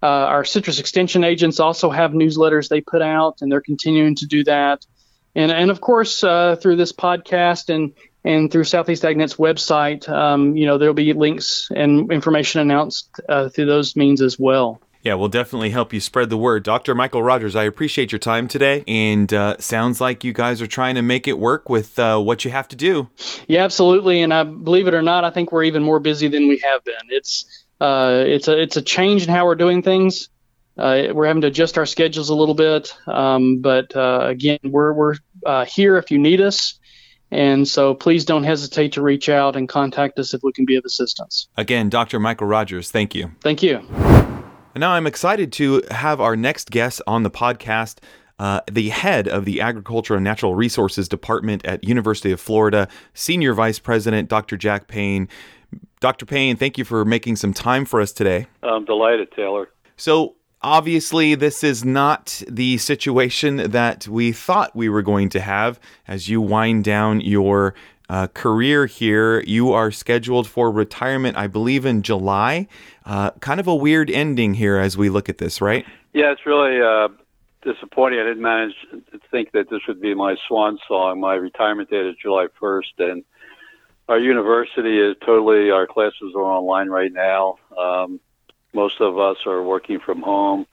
Uh, 0.02 0.06
our 0.06 0.44
citrus 0.44 0.78
extension 0.78 1.24
agents 1.24 1.60
also 1.60 1.90
have 1.90 2.12
newsletters 2.12 2.68
they 2.68 2.80
put 2.80 3.02
out, 3.02 3.42
and 3.42 3.52
they're 3.52 3.60
continuing 3.60 4.14
to 4.14 4.26
do 4.26 4.42
that. 4.44 4.86
And, 5.34 5.52
and 5.52 5.70
of 5.70 5.80
course, 5.80 6.24
uh, 6.24 6.56
through 6.56 6.76
this 6.76 6.92
podcast 6.92 7.72
and 7.74 7.92
and 8.24 8.50
through 8.50 8.64
Southeast 8.64 9.04
AgNet's 9.04 9.36
website, 9.36 10.08
um, 10.08 10.56
you 10.56 10.66
know, 10.66 10.76
there'll 10.76 10.94
be 10.94 11.12
links 11.12 11.68
and 11.74 12.10
information 12.10 12.60
announced 12.60 13.08
uh, 13.28 13.48
through 13.48 13.66
those 13.66 13.96
means 13.96 14.20
as 14.20 14.38
well. 14.38 14.80
Yeah, 15.02 15.14
we'll 15.14 15.28
definitely 15.28 15.70
help 15.70 15.92
you 15.92 16.00
spread 16.00 16.28
the 16.28 16.36
word. 16.36 16.64
Dr. 16.64 16.94
Michael 16.94 17.22
Rogers, 17.22 17.54
I 17.54 17.64
appreciate 17.64 18.10
your 18.10 18.18
time 18.18 18.48
today. 18.48 18.84
And 18.88 19.32
uh, 19.32 19.56
sounds 19.58 20.00
like 20.00 20.24
you 20.24 20.32
guys 20.32 20.60
are 20.60 20.66
trying 20.66 20.96
to 20.96 21.02
make 21.02 21.28
it 21.28 21.38
work 21.38 21.68
with 21.68 21.98
uh, 21.98 22.18
what 22.18 22.44
you 22.44 22.50
have 22.50 22.68
to 22.68 22.76
do. 22.76 23.08
Yeah, 23.46 23.64
absolutely. 23.64 24.22
And 24.22 24.34
I 24.34 24.42
believe 24.44 24.88
it 24.88 24.94
or 24.94 25.02
not, 25.02 25.24
I 25.24 25.30
think 25.30 25.52
we're 25.52 25.64
even 25.64 25.82
more 25.82 26.00
busy 26.00 26.28
than 26.28 26.48
we 26.48 26.58
have 26.58 26.84
been. 26.84 26.94
It's 27.10 27.46
uh, 27.80 28.24
it's 28.26 28.48
a 28.48 28.60
it's 28.60 28.76
a 28.76 28.82
change 28.82 29.22
in 29.24 29.28
how 29.28 29.46
we're 29.46 29.54
doing 29.54 29.82
things. 29.82 30.28
Uh, 30.76 31.08
we're 31.12 31.26
having 31.26 31.42
to 31.42 31.48
adjust 31.48 31.76
our 31.76 31.86
schedules 31.86 32.28
a 32.28 32.34
little 32.34 32.54
bit, 32.54 32.94
um, 33.08 33.60
but 33.60 33.94
uh, 33.96 34.26
again, 34.26 34.58
we're 34.64 34.92
we're 34.92 35.14
uh, 35.44 35.64
here 35.64 35.96
if 35.96 36.10
you 36.10 36.18
need 36.18 36.40
us. 36.40 36.78
And 37.30 37.68
so 37.68 37.94
please 37.94 38.24
don't 38.24 38.44
hesitate 38.44 38.92
to 38.92 39.02
reach 39.02 39.28
out 39.28 39.54
and 39.54 39.68
contact 39.68 40.18
us 40.18 40.32
if 40.32 40.42
we 40.42 40.52
can 40.52 40.64
be 40.64 40.76
of 40.76 40.84
assistance. 40.84 41.48
Again, 41.56 41.90
Dr. 41.90 42.18
Michael 42.18 42.46
Rogers, 42.46 42.90
thank 42.90 43.14
you. 43.14 43.32
Thank 43.42 43.62
you. 43.62 44.26
And 44.74 44.80
now 44.80 44.92
I'm 44.92 45.06
excited 45.06 45.52
to 45.54 45.82
have 45.90 46.20
our 46.20 46.36
next 46.36 46.70
guest 46.70 47.02
on 47.06 47.22
the 47.22 47.30
podcast. 47.30 47.98
uh, 48.38 48.60
the 48.70 48.90
head 48.90 49.26
of 49.26 49.44
the 49.44 49.60
Agriculture 49.60 50.14
and 50.14 50.22
Natural 50.22 50.54
Resources 50.54 51.08
Department 51.08 51.64
at 51.66 51.82
University 51.82 52.30
of 52.30 52.40
Florida, 52.40 52.86
Senior 53.14 53.52
Vice 53.52 53.80
President 53.80 54.28
Dr. 54.28 54.56
Jack 54.56 54.86
Payne. 54.86 55.28
Dr. 56.00 56.24
Payne, 56.24 56.56
thank 56.56 56.78
you 56.78 56.84
for 56.84 57.04
making 57.04 57.34
some 57.34 57.52
time 57.52 57.84
for 57.84 58.00
us 58.00 58.12
today. 58.12 58.46
I'm 58.62 58.84
delighted, 58.84 59.32
Taylor. 59.32 59.70
So, 59.96 60.36
obviously, 60.62 61.34
this 61.34 61.64
is 61.64 61.84
not 61.84 62.40
the 62.48 62.78
situation 62.78 63.56
that 63.56 64.06
we 64.06 64.30
thought 64.30 64.76
we 64.76 64.88
were 64.88 65.02
going 65.02 65.28
to 65.30 65.40
have 65.40 65.80
as 66.06 66.28
you 66.28 66.40
wind 66.40 66.84
down 66.84 67.20
your 67.20 67.74
uh, 68.08 68.26
career 68.28 68.86
here. 68.86 69.40
You 69.40 69.72
are 69.72 69.90
scheduled 69.90 70.46
for 70.46 70.70
retirement, 70.70 71.36
I 71.36 71.46
believe, 71.46 71.84
in 71.84 72.02
July. 72.02 72.66
Uh, 73.04 73.30
kind 73.40 73.60
of 73.60 73.66
a 73.66 73.74
weird 73.74 74.10
ending 74.10 74.54
here 74.54 74.78
as 74.78 74.96
we 74.96 75.08
look 75.08 75.28
at 75.28 75.38
this, 75.38 75.60
right? 75.60 75.84
Yeah, 76.12 76.32
it's 76.32 76.46
really 76.46 76.80
uh, 76.80 77.08
disappointing. 77.62 78.20
I 78.20 78.24
didn't 78.24 78.42
manage 78.42 78.74
to 78.90 79.20
think 79.30 79.52
that 79.52 79.70
this 79.70 79.80
would 79.86 80.00
be 80.00 80.14
my 80.14 80.36
swan 80.46 80.78
song. 80.88 81.20
My 81.20 81.34
retirement 81.34 81.90
date 81.90 82.06
is 82.06 82.16
July 82.20 82.46
1st, 82.60 83.10
and 83.10 83.24
our 84.08 84.18
university 84.18 84.98
is 84.98 85.16
totally, 85.24 85.70
our 85.70 85.86
classes 85.86 86.32
are 86.34 86.42
online 86.42 86.88
right 86.88 87.12
now. 87.12 87.58
Um, 87.76 88.20
most 88.72 89.00
of 89.00 89.18
us 89.18 89.38
are 89.46 89.62
working 89.62 90.00
from 90.00 90.22
home. 90.22 90.66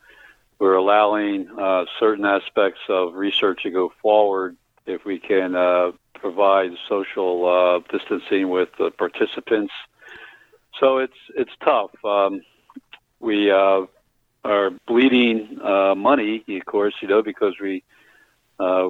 We're 0.57 0.75
allowing 0.75 1.49
uh, 1.59 1.85
certain 1.99 2.25
aspects 2.25 2.79
of 2.87 3.15
research 3.15 3.63
to 3.63 3.71
go 3.71 3.91
forward 4.01 4.55
if 4.85 5.03
we 5.03 5.19
can 5.19 5.55
uh, 5.55 5.91
provide 6.25 6.71
social 6.89 7.45
uh, 7.47 7.79
distancing 7.95 8.49
with 8.49 8.69
the 8.79 8.89
participants. 8.89 9.71
So 10.79 10.97
it's 10.97 11.21
it's 11.35 11.51
tough. 11.63 11.91
Um, 12.03 12.41
we 13.19 13.51
uh, 13.51 13.81
are 14.43 14.71
bleeding 14.87 15.59
uh, 15.63 15.93
money, 15.93 16.43
of 16.47 16.65
course, 16.65 16.95
you 17.01 17.07
know, 17.07 17.21
because 17.21 17.53
we 17.61 17.83
uh, 18.59 18.89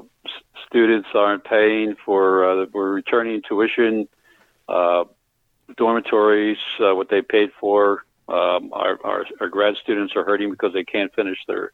students 0.65 1.09
aren't 1.13 1.43
paying 1.43 1.97
for. 2.05 2.23
Uh, 2.49 2.65
we're 2.71 2.93
returning 2.93 3.41
tuition, 3.45 4.07
uh, 4.69 5.03
dormitories, 5.75 6.63
uh, 6.79 6.95
what 6.95 7.09
they 7.09 7.21
paid 7.21 7.49
for. 7.59 8.05
Um, 8.29 8.71
our, 8.71 8.97
our 9.03 9.25
our 9.41 9.49
grad 9.49 9.75
students 9.83 10.15
are 10.15 10.23
hurting 10.23 10.51
because 10.51 10.71
they 10.71 10.85
can't 10.85 11.13
finish 11.13 11.39
their 11.49 11.73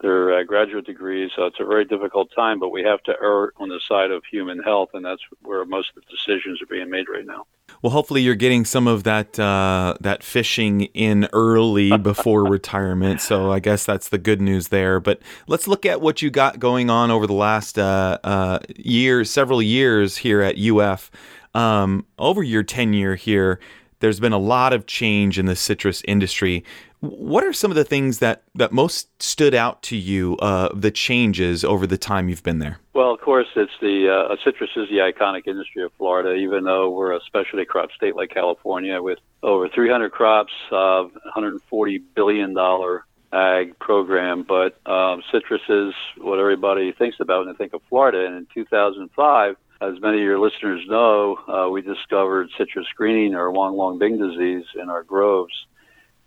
their 0.00 0.38
uh, 0.38 0.42
graduate 0.44 0.86
degrees. 0.86 1.30
So 1.36 1.44
it's 1.44 1.60
a 1.60 1.64
very 1.64 1.84
difficult 1.84 2.30
time, 2.34 2.58
but 2.58 2.70
we 2.70 2.82
have 2.82 3.02
to 3.04 3.14
err 3.22 3.52
on 3.56 3.68
the 3.68 3.80
side 3.86 4.10
of 4.10 4.22
human 4.30 4.58
health, 4.58 4.90
and 4.94 5.04
that's 5.04 5.22
where 5.42 5.64
most 5.64 5.90
of 5.90 5.96
the 5.96 6.10
decisions 6.10 6.60
are 6.62 6.66
being 6.66 6.90
made 6.90 7.06
right 7.08 7.26
now. 7.26 7.46
Well, 7.82 7.90
hopefully 7.90 8.22
you're 8.22 8.34
getting 8.34 8.64
some 8.64 8.86
of 8.86 9.04
that 9.04 9.38
uh, 9.38 9.94
that 10.00 10.22
fishing 10.22 10.82
in 10.94 11.28
early 11.32 11.96
before 11.98 12.44
retirement. 12.44 13.20
So 13.20 13.52
I 13.52 13.60
guess 13.60 13.84
that's 13.84 14.08
the 14.08 14.18
good 14.18 14.40
news 14.40 14.68
there. 14.68 15.00
But 15.00 15.20
let's 15.46 15.68
look 15.68 15.86
at 15.86 16.00
what 16.00 16.22
you 16.22 16.30
got 16.30 16.58
going 16.58 16.90
on 16.90 17.10
over 17.10 17.26
the 17.26 17.32
last 17.32 17.78
uh, 17.78 18.18
uh, 18.24 18.58
years, 18.76 19.30
several 19.30 19.62
years 19.62 20.18
here 20.18 20.42
at 20.42 20.58
UF. 20.58 21.10
Um, 21.52 22.06
over 22.16 22.44
your 22.44 22.62
tenure 22.62 23.16
here, 23.16 23.58
there's 24.00 24.20
been 24.20 24.32
a 24.32 24.38
lot 24.38 24.72
of 24.72 24.86
change 24.86 25.38
in 25.38 25.46
the 25.46 25.56
citrus 25.56 26.02
industry. 26.06 26.64
What 27.00 27.44
are 27.44 27.52
some 27.52 27.70
of 27.70 27.76
the 27.76 27.84
things 27.84 28.18
that, 28.18 28.42
that 28.54 28.72
most 28.72 29.22
stood 29.22 29.54
out 29.54 29.82
to 29.84 29.96
you, 29.96 30.36
uh, 30.38 30.68
the 30.74 30.90
changes 30.90 31.64
over 31.64 31.86
the 31.86 31.96
time 31.96 32.28
you've 32.28 32.42
been 32.42 32.58
there? 32.58 32.78
Well, 32.92 33.14
of 33.14 33.20
course, 33.20 33.46
it's 33.56 33.72
the 33.80 34.10
uh, 34.10 34.36
citrus 34.44 34.70
is 34.76 34.88
the 34.90 34.98
iconic 34.98 35.46
industry 35.46 35.82
of 35.82 35.92
Florida. 35.96 36.34
Even 36.34 36.64
though 36.64 36.90
we're 36.90 37.12
a 37.12 37.20
specialty 37.26 37.64
crop 37.64 37.90
state 37.92 38.16
like 38.16 38.30
California, 38.30 39.00
with 39.00 39.18
over 39.42 39.68
300 39.68 40.12
crops, 40.12 40.52
uh, 40.70 41.04
140 41.04 41.98
billion 42.14 42.52
dollar 42.52 43.04
ag 43.32 43.78
program, 43.78 44.42
but 44.42 44.76
um, 44.90 45.22
citrus 45.30 45.62
is 45.68 45.94
what 46.18 46.38
everybody 46.38 46.92
thinks 46.92 47.18
about 47.20 47.44
when 47.44 47.54
they 47.54 47.56
think 47.56 47.72
of 47.72 47.80
Florida. 47.88 48.26
And 48.26 48.36
in 48.36 48.46
2005, 48.52 49.56
as 49.80 50.00
many 50.00 50.18
of 50.18 50.24
your 50.24 50.38
listeners 50.38 50.82
know, 50.86 51.36
uh, 51.48 51.70
we 51.70 51.82
discovered 51.82 52.48
citrus 52.58 52.86
greening 52.96 53.34
or 53.34 53.52
long, 53.52 53.76
long 53.76 53.98
bing 53.98 54.18
disease 54.18 54.64
in 54.80 54.90
our 54.90 55.02
groves 55.02 55.66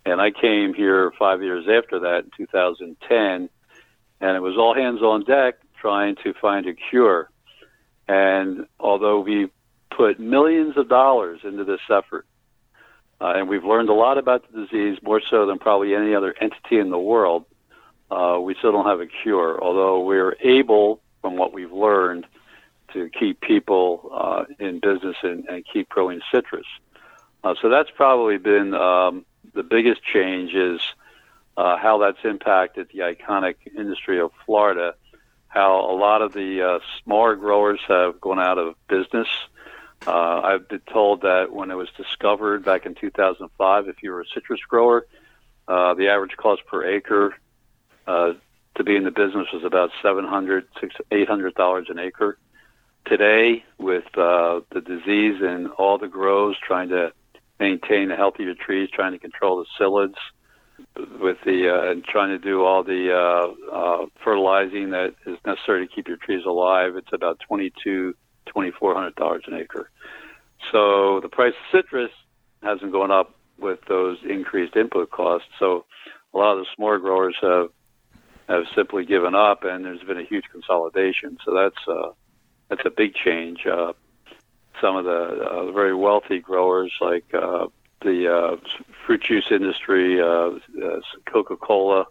and 0.06 0.20
I 0.20 0.30
came 0.30 0.74
here 0.74 1.12
five 1.18 1.42
years 1.42 1.64
after 1.68 2.00
that 2.00 2.24
in 2.24 2.30
2010, 2.36 3.48
and 4.20 4.36
it 4.36 4.40
was 4.40 4.56
all 4.58 4.74
hands 4.74 5.00
on 5.00 5.24
deck 5.24 5.54
trying 5.80 6.16
to 6.24 6.34
find 6.34 6.66
a 6.66 6.74
cure. 6.74 7.30
And 8.06 8.66
although 8.78 9.20
we 9.20 9.50
put 9.96 10.20
millions 10.20 10.76
of 10.76 10.88
dollars 10.88 11.40
into 11.42 11.64
this 11.64 11.80
effort, 11.90 12.26
uh, 13.20 13.32
and 13.36 13.48
we've 13.48 13.64
learned 13.64 13.88
a 13.88 13.94
lot 13.94 14.18
about 14.18 14.44
the 14.52 14.66
disease, 14.66 14.98
more 15.02 15.22
so 15.30 15.46
than 15.46 15.58
probably 15.58 15.94
any 15.94 16.14
other 16.14 16.34
entity 16.38 16.78
in 16.78 16.90
the 16.90 16.98
world, 16.98 17.46
uh, 18.10 18.38
we 18.40 18.54
still 18.58 18.72
don't 18.72 18.86
have 18.86 19.00
a 19.00 19.06
cure. 19.06 19.62
Although 19.62 20.04
we're 20.04 20.36
able, 20.40 21.00
from 21.22 21.36
what 21.36 21.54
we've 21.54 21.72
learned, 21.72 22.26
to 22.94 23.10
keep 23.10 23.40
people 23.40 24.10
uh, 24.12 24.44
in 24.58 24.80
business 24.80 25.16
and, 25.22 25.44
and, 25.46 25.64
keep 25.70 25.88
growing 25.88 26.20
citrus. 26.32 26.66
Uh, 27.42 27.54
so 27.60 27.68
that's 27.68 27.90
probably 27.90 28.38
been 28.38 28.72
um, 28.72 29.26
the 29.52 29.62
biggest 29.62 30.02
change 30.02 30.54
is 30.54 30.80
uh, 31.56 31.76
how 31.76 31.98
that's 31.98 32.24
impacted 32.24 32.88
the 32.92 33.00
iconic 33.00 33.56
industry 33.76 34.18
of 34.20 34.30
Florida. 34.46 34.94
How 35.48 35.90
a 35.90 35.94
lot 35.94 36.22
of 36.22 36.32
the 36.32 36.62
uh, 36.62 36.78
smaller 37.02 37.36
growers 37.36 37.80
have 37.86 38.20
gone 38.20 38.40
out 38.40 38.58
of 38.58 38.74
business. 38.88 39.28
Uh, 40.06 40.40
I've 40.40 40.68
been 40.68 40.80
told 40.92 41.22
that 41.22 41.52
when 41.52 41.70
it 41.70 41.74
was 41.74 41.88
discovered 41.96 42.64
back 42.64 42.86
in 42.86 42.94
2005, 42.94 43.88
if 43.88 44.02
you 44.02 44.10
were 44.10 44.22
a 44.22 44.26
citrus 44.32 44.60
grower, 44.68 45.06
uh, 45.68 45.94
the 45.94 46.08
average 46.08 46.36
cost 46.36 46.62
per 46.66 46.84
acre 46.84 47.34
to 48.76 48.84
be 48.84 48.96
in 48.96 49.04
the 49.04 49.10
business 49.10 49.46
was 49.52 49.64
about 49.64 49.90
700 50.02 50.66
800 51.10 51.54
dollars 51.54 51.86
an 51.88 51.98
acre. 51.98 52.38
Today, 53.06 53.64
with 53.78 54.06
uh, 54.16 54.60
the 54.72 54.80
disease 54.80 55.42
in 55.42 55.68
all 55.78 55.98
the 55.98 56.08
groves, 56.08 56.56
trying 56.66 56.88
to 56.88 57.12
maintain 57.60 58.10
a 58.10 58.16
healthier 58.16 58.54
trees, 58.54 58.88
trying 58.92 59.12
to 59.12 59.18
control 59.18 59.58
the 59.58 59.66
psyllids 59.78 60.14
with 61.20 61.36
the 61.44 61.68
uh, 61.68 61.90
and 61.90 62.02
trying 62.04 62.30
to 62.30 62.38
do 62.38 62.64
all 62.64 62.82
the 62.82 63.12
uh, 63.12 63.74
uh, 63.74 64.06
fertilizing 64.24 64.90
that 64.90 65.14
is 65.26 65.36
necessary 65.44 65.86
to 65.86 65.94
keep 65.94 66.08
your 66.08 66.16
trees 66.16 66.44
alive. 66.46 66.96
It's 66.96 67.12
about 67.12 67.40
twenty 67.46 67.72
two, 67.84 68.14
twenty 68.46 68.70
four 68.70 68.94
hundred 68.94 69.14
dollars 69.16 69.44
an 69.46 69.54
acre. 69.54 69.90
So 70.72 71.20
the 71.20 71.28
price 71.28 71.52
of 71.52 71.78
citrus 71.78 72.10
hasn't 72.62 72.90
gone 72.90 73.10
up 73.10 73.34
with 73.58 73.80
those 73.86 74.16
increased 74.28 74.76
input 74.76 75.10
costs. 75.10 75.48
So 75.58 75.84
a 76.32 76.38
lot 76.38 76.52
of 76.56 76.60
the 76.60 76.66
smaller 76.74 76.98
growers 76.98 77.36
have 77.42 77.68
have 78.48 78.64
simply 78.74 79.04
given 79.04 79.34
up, 79.34 79.64
and 79.64 79.84
there's 79.84 80.02
been 80.02 80.18
a 80.18 80.24
huge 80.24 80.44
consolidation. 80.50 81.36
So 81.44 81.54
that's 81.54 81.88
uh, 81.88 82.10
that's 82.74 82.86
a 82.86 82.90
big 82.90 83.14
change. 83.14 83.66
Uh, 83.66 83.92
some 84.80 84.96
of 84.96 85.04
the 85.04 85.10
uh, 85.10 85.72
very 85.72 85.94
wealthy 85.94 86.40
growers 86.40 86.92
like 87.00 87.32
uh, 87.32 87.66
the 88.02 88.32
uh, 88.32 88.56
fruit 89.06 89.22
juice 89.22 89.46
industry, 89.50 90.20
uh, 90.20 90.50
uh, 90.84 91.00
Coca-Cola, 91.26 92.06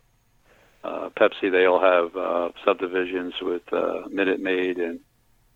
uh, 0.84 1.10
Pepsi. 1.10 1.51
They 1.51 1.65
all 1.65 1.82
have 1.82 2.15
uh, 2.15 2.50
subdivisions 2.65 3.34
with 3.41 3.62
uh, 3.72 4.08
Minute 4.10 4.39
Maid, 4.39 4.77
and 4.77 5.00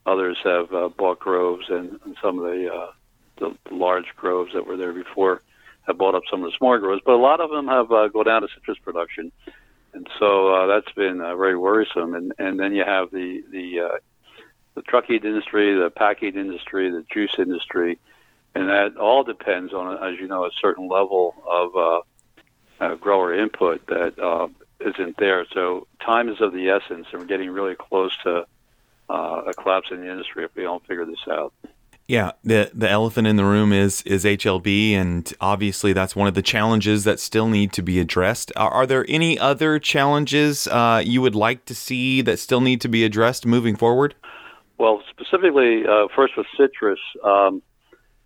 others 0.06 0.38
have 0.44 0.74
uh, 0.74 0.90
bought 0.90 1.20
groves, 1.20 1.66
and, 1.70 2.00
and 2.06 2.18
some 2.22 2.40
of 2.40 2.46
the, 2.46 2.72
uh, 2.72 2.92
the 3.40 3.76
large 3.76 4.14
groves 4.16 4.52
that 4.54 4.68
were 4.68 4.78
there 4.78 4.94
before 4.94 5.42
have 5.88 5.98
bought 5.98 6.16
up 6.16 6.24
some 6.30 6.44
of 6.44 6.52
the 6.52 6.58
smaller 6.58 6.80
groves. 6.80 7.02
But 7.06 7.14
a 7.14 7.18
lot 7.18 7.40
of 7.40 7.50
them 7.50 7.68
have 7.68 7.92
uh, 7.92 8.10
gone 8.10 8.26
down 8.26 8.42
to 8.42 8.48
citrus 8.54 8.78
production, 8.80 9.32
and 9.94 10.08
so 10.20 10.54
uh, 10.54 10.68
that's 10.68 10.92
been 10.92 11.22
uh, 11.22 11.36
very 11.36 11.58
worrisome. 11.58 12.14
And 12.14 12.34
and 12.38 12.60
then 12.60 12.76
you 12.76 12.84
have 12.84 13.10
the 13.12 13.42
the 13.50 13.80
uh, 13.80 13.98
the 14.78 14.84
trucking 14.84 15.24
industry, 15.24 15.74
the 15.74 15.90
packing 15.90 16.36
industry, 16.36 16.92
the 16.92 17.04
juice 17.12 17.34
industry, 17.40 17.98
and 18.54 18.70
that 18.70 18.96
all 18.96 19.24
depends 19.24 19.74
on, 19.74 19.98
as 20.04 20.20
you 20.20 20.28
know, 20.28 20.46
a 20.46 20.52
certain 20.62 20.88
level 20.88 21.34
of 21.48 21.76
uh, 21.76 22.02
uh, 22.80 22.96
grower 22.96 23.34
input 23.34 23.86
that 23.88 24.20
uh, 24.20 24.48
isn't 24.80 25.18
there. 25.18 25.48
So 25.52 25.88
time 26.00 26.30
is 26.30 26.42
of 26.42 26.54
the 26.54 26.70
essence, 26.70 27.08
and 27.12 27.22
we're 27.22 27.28
getting 27.28 27.50
really 27.50 27.74
close 27.74 28.16
to 28.24 28.46
uh, 29.10 29.42
a 29.48 29.54
collapse 29.56 29.88
in 29.90 30.02
the 30.02 30.12
industry 30.12 30.44
if 30.44 30.56
we 30.56 30.62
don't 30.62 30.86
figure 30.86 31.06
this 31.06 31.28
out. 31.28 31.54
Yeah, 32.08 32.34
the 32.44 32.72
the 32.74 32.90
elephant 32.90 33.28
in 33.28 33.36
the 33.36 33.44
room 33.46 33.74
is 33.74 34.04
is 34.04 34.26
HLB, 34.26 34.92
and 34.92 35.34
obviously 35.42 35.92
that's 35.92 36.16
one 36.16 36.28
of 36.28 36.36
the 36.36 36.44
challenges 36.44 37.04
that 37.04 37.20
still 37.20 37.50
need 37.50 37.74
to 37.74 37.82
be 37.82 38.00
addressed. 38.00 38.52
Are, 38.56 38.70
are 38.70 38.86
there 38.86 39.06
any 39.10 39.40
other 39.40 39.80
challenges 39.80 40.68
uh, 40.68 41.02
you 41.04 41.22
would 41.22 41.36
like 41.36 41.66
to 41.66 41.76
see 41.76 42.22
that 42.22 42.38
still 42.38 42.62
need 42.62 42.80
to 42.82 42.88
be 42.88 43.04
addressed 43.04 43.46
moving 43.46 43.76
forward? 43.76 44.14
Well, 44.78 45.02
specifically, 45.10 45.86
uh, 45.88 46.08
first 46.16 46.38
with 46.38 46.46
citrus, 46.56 47.00
um, 47.24 47.62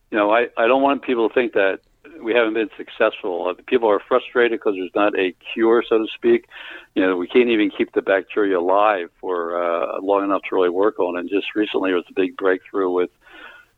you 0.10 0.17
know, 0.17 0.31
I, 0.31 0.48
I 0.58 0.67
don't 0.67 0.81
want 0.81 1.03
people 1.03 1.29
to 1.29 1.34
think 1.34 1.53
that 1.53 1.79
we 2.22 2.34
haven't 2.34 2.53
been 2.53 2.70
successful. 2.77 3.48
Uh, 3.48 3.62
people 3.67 3.89
are 3.89 4.01
frustrated 4.05 4.60
because 4.60 4.75
there's 4.75 4.91
not 4.96 5.17
a 5.17 5.34
cure, 5.53 5.84
so 5.88 6.00
to 6.00 6.08
speak. 6.13 6.48
You 6.96 7.03
know, 7.03 7.15
we 7.15 7.27
can't 7.27 7.50
even 7.50 7.72
keep 7.72 7.93
the 7.93 8.01
bacteria 8.01 8.60
alive 8.60 9.10
for 9.20 9.62
uh, 9.62 10.01
long 10.01 10.24
enough 10.24 10.41
to 10.50 10.55
really 10.55 10.70
work 10.70 11.00
on. 11.00 11.17
And 11.17 11.29
just 11.29 11.55
recently, 11.55 11.91
it 11.91 11.96
was 11.96 12.05
a 12.10 12.13
big 12.13 12.36
breakthrough 12.36 12.91
with 12.91 13.10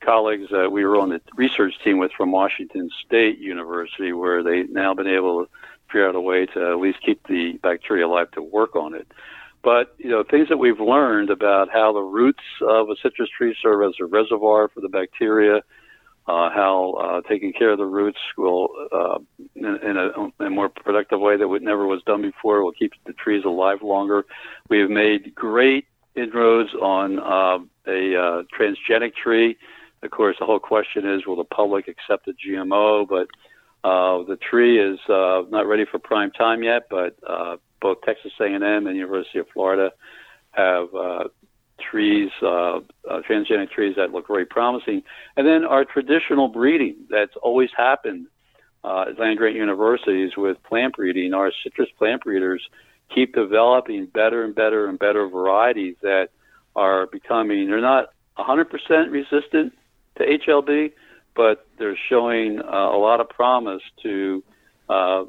colleagues 0.01 0.49
that 0.51 0.71
we 0.71 0.83
were 0.83 0.97
on 0.97 1.09
the 1.09 1.21
research 1.35 1.75
team 1.83 1.97
with 1.97 2.11
from 2.11 2.31
Washington 2.31 2.89
State 3.05 3.37
University, 3.39 4.13
where 4.13 4.43
they've 4.43 4.69
now 4.69 4.93
been 4.93 5.07
able 5.07 5.45
to 5.45 5.51
figure 5.87 6.09
out 6.09 6.15
a 6.15 6.21
way 6.21 6.45
to 6.47 6.71
at 6.71 6.79
least 6.79 6.99
keep 7.05 7.25
the 7.27 7.53
bacteria 7.61 8.07
alive 8.07 8.31
to 8.31 8.41
work 8.41 8.75
on 8.75 8.95
it. 8.95 9.07
But 9.63 9.96
you 9.98 10.10
know 10.10 10.24
things 10.29 10.50
that 10.50 10.58
we've 10.58 10.79
learned 10.79 11.29
about 11.29 11.70
how 11.72 11.93
the 11.93 12.01
roots 12.01 12.43
of 12.62 12.89
a 12.89 12.96
citrus 13.01 13.29
tree 13.36 13.55
serve 13.62 13.88
as 13.88 13.96
a 14.01 14.05
reservoir 14.05 14.67
for 14.67 14.82
the 14.82 14.89
bacteria, 14.89 15.62
uh, 16.27 16.50
how 16.50 16.93
uh, 16.93 17.22
taking 17.29 17.53
care 17.53 17.72
of 17.72 17.77
the 17.77 17.86
roots 17.86 18.20
will, 18.38 18.70
uh, 18.91 19.20
in, 19.55 19.65
in, 19.65 19.98
a, 19.98 20.24
in, 20.24 20.34
a, 20.39 20.50
more 20.50 20.70
productive 20.70 21.20
way 21.20 21.38
that 21.38 21.48
would, 21.48 21.62
never 21.62 21.86
was 21.86 22.01
done 22.03 22.22
before, 22.22 22.63
will 22.63 22.72
keep 22.72 22.93
the 23.05 23.13
trees 23.13 23.43
alive 23.46 23.82
longer. 23.82 24.25
We 24.70 24.79
have 24.79 24.89
made 24.89 25.36
great 25.36 25.86
inroads 26.15 26.74
on 26.75 27.20
uh, 27.20 27.60
a 27.88 28.15
uh, 28.15 28.43
transgenic 28.58 29.15
tree. 29.15 29.58
Of 30.01 30.12
course, 30.12 30.36
the 30.39 30.46
whole 30.46 30.60
question 30.60 31.10
is, 31.10 31.25
will 31.25 31.38
the 31.38 31.43
public 31.43 31.88
accept 31.88 32.27
a 32.27 32.34
GMO? 32.34 33.08
But 33.08 33.27
uh, 33.88 34.24
the 34.24 34.38
tree 34.38 34.79
is 34.79 35.00
not 35.10 35.67
ready 35.67 35.86
for 35.89 36.00
prime 36.00 36.32
time 36.32 36.63
yet, 36.63 36.84
but 36.89 37.17
both 37.83 38.01
Texas 38.01 38.31
A&M 38.39 38.63
and 38.63 38.95
University 38.95 39.37
of 39.37 39.45
Florida 39.53 39.91
have 40.51 40.95
uh, 40.95 41.25
trees, 41.79 42.31
uh, 42.41 42.77
uh, 42.77 42.79
transgenic 43.29 43.69
trees 43.69 43.95
that 43.97 44.11
look 44.11 44.27
very 44.27 44.45
promising. 44.45 45.03
And 45.35 45.45
then 45.45 45.65
our 45.65 45.83
traditional 45.83 46.47
breeding 46.47 46.95
that's 47.09 47.35
always 47.43 47.69
happened 47.75 48.27
uh, 48.83 49.05
at 49.09 49.19
land 49.19 49.37
grant 49.37 49.55
universities 49.55 50.31
with 50.37 50.57
plant 50.63 50.95
breeding, 50.95 51.33
our 51.33 51.51
citrus 51.63 51.89
plant 51.97 52.23
breeders 52.23 52.61
keep 53.13 53.35
developing 53.35 54.05
better 54.07 54.43
and 54.43 54.55
better 54.55 54.87
and 54.87 54.97
better 54.97 55.27
varieties 55.27 55.95
that 56.01 56.29
are 56.75 57.05
becoming, 57.07 57.67
they're 57.67 57.81
not 57.81 58.09
100% 58.37 58.65
resistant 59.11 59.73
to 60.17 60.23
HLB, 60.25 60.93
but 61.35 61.67
they're 61.77 61.97
showing 62.09 62.59
uh, 62.59 62.65
a 62.65 62.97
lot 62.97 63.19
of 63.19 63.29
promise 63.29 63.81
to 64.01 64.43
uh, 64.89 65.25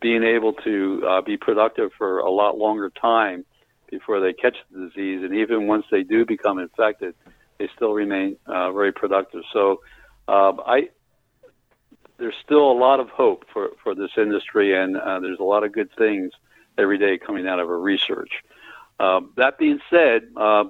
being 0.00 0.22
able 0.22 0.52
to 0.52 1.04
uh, 1.06 1.20
be 1.22 1.36
productive 1.36 1.90
for 1.96 2.18
a 2.18 2.30
lot 2.30 2.58
longer 2.58 2.90
time 2.90 3.44
before 3.90 4.20
they 4.20 4.32
catch 4.32 4.56
the 4.70 4.88
disease, 4.88 5.22
and 5.22 5.34
even 5.34 5.66
once 5.66 5.86
they 5.90 6.02
do 6.02 6.26
become 6.26 6.58
infected, 6.58 7.14
they 7.58 7.68
still 7.74 7.92
remain 7.92 8.36
uh, 8.46 8.72
very 8.72 8.92
productive. 8.92 9.42
So, 9.52 9.80
um, 10.28 10.60
I 10.66 10.88
there's 12.18 12.34
still 12.44 12.70
a 12.70 12.72
lot 12.72 12.98
of 12.98 13.08
hope 13.10 13.44
for 13.52 13.70
for 13.82 13.94
this 13.94 14.10
industry, 14.16 14.76
and 14.76 14.96
uh, 14.96 15.20
there's 15.20 15.38
a 15.38 15.44
lot 15.44 15.64
of 15.64 15.72
good 15.72 15.90
things 15.96 16.32
every 16.78 16.98
day 16.98 17.18
coming 17.18 17.46
out 17.46 17.60
of 17.60 17.68
our 17.68 17.78
research. 17.78 18.30
Um, 18.98 19.32
that 19.36 19.58
being 19.58 19.78
said, 19.90 20.28
uh, 20.36 20.64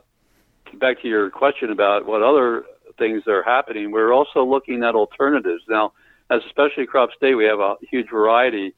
back 0.75 1.01
to 1.03 1.09
your 1.09 1.31
question 1.31 1.71
about 1.71 2.07
what 2.07 2.23
other 2.23 2.65
things 2.99 3.23
are 3.27 3.43
happening, 3.43 3.93
we're 3.93 4.13
also 4.13 4.45
looking 4.45 4.83
at 4.85 4.95
alternatives 4.95 5.63
now. 5.69 5.93
As 6.29 6.43
a 6.45 6.49
specialty 6.49 6.87
crop 6.87 7.11
state, 7.17 7.37
we 7.37 7.45
have 7.45 7.61
a 7.61 7.77
huge 7.89 8.11
variety 8.11 8.75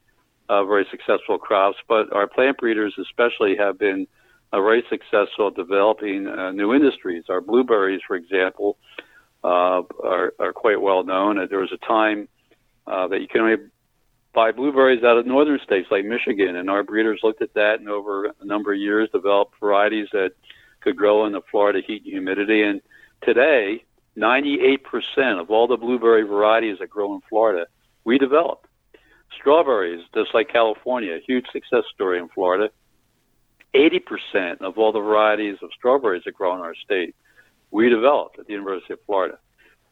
uh, 0.49 0.65
very 0.65 0.85
successful 0.91 1.37
crops. 1.37 1.77
But 1.87 2.11
our 2.11 2.27
plant 2.27 2.57
breeders, 2.57 2.95
especially, 2.99 3.55
have 3.57 3.77
been 3.77 4.07
uh, 4.51 4.61
very 4.61 4.83
successful 4.89 5.47
at 5.47 5.55
developing 5.55 6.27
uh, 6.27 6.51
new 6.51 6.73
industries. 6.73 7.25
Our 7.29 7.41
blueberries, 7.41 8.01
for 8.05 8.15
example, 8.15 8.77
uh, 9.43 9.83
are, 10.03 10.33
are 10.39 10.53
quite 10.53 10.81
well 10.81 11.03
known. 11.03 11.37
There 11.49 11.59
was 11.59 11.71
a 11.71 11.85
time 11.85 12.27
uh, 12.87 13.07
that 13.07 13.21
you 13.21 13.27
can 13.27 13.41
only 13.41 13.57
buy 14.33 14.51
blueberries 14.51 15.03
out 15.03 15.17
of 15.17 15.25
northern 15.25 15.59
states 15.63 15.87
like 15.91 16.05
Michigan, 16.05 16.55
and 16.55 16.69
our 16.69 16.83
breeders 16.83 17.21
looked 17.23 17.41
at 17.41 17.53
that 17.53 17.79
and 17.79 17.89
over 17.89 18.25
a 18.25 18.45
number 18.45 18.73
of 18.73 18.79
years 18.79 19.09
developed 19.11 19.53
varieties 19.59 20.07
that 20.11 20.31
could 20.81 20.95
grow 20.95 21.25
in 21.25 21.33
the 21.33 21.41
Florida 21.51 21.81
heat 21.85 22.03
and 22.03 22.11
humidity. 22.13 22.63
And 22.63 22.81
today, 23.21 23.83
98% 24.17 24.79
of 25.39 25.49
all 25.49 25.67
the 25.67 25.77
blueberry 25.77 26.23
varieties 26.23 26.77
that 26.79 26.89
grow 26.89 27.13
in 27.13 27.21
Florida, 27.29 27.67
we 28.03 28.17
developed. 28.17 28.68
Strawberries, 29.37 30.03
just 30.13 30.33
like 30.33 30.49
California, 30.49 31.13
a 31.15 31.19
huge 31.25 31.45
success 31.51 31.83
story 31.93 32.19
in 32.19 32.29
Florida. 32.29 32.69
80% 33.73 34.61
of 34.61 34.77
all 34.77 34.91
the 34.91 34.99
varieties 34.99 35.57
of 35.61 35.69
strawberries 35.77 36.23
that 36.25 36.33
grow 36.33 36.55
in 36.55 36.61
our 36.61 36.75
state, 36.75 37.15
we 37.71 37.89
developed 37.89 38.39
at 38.39 38.47
the 38.47 38.53
University 38.53 38.93
of 38.93 38.99
Florida. 39.05 39.37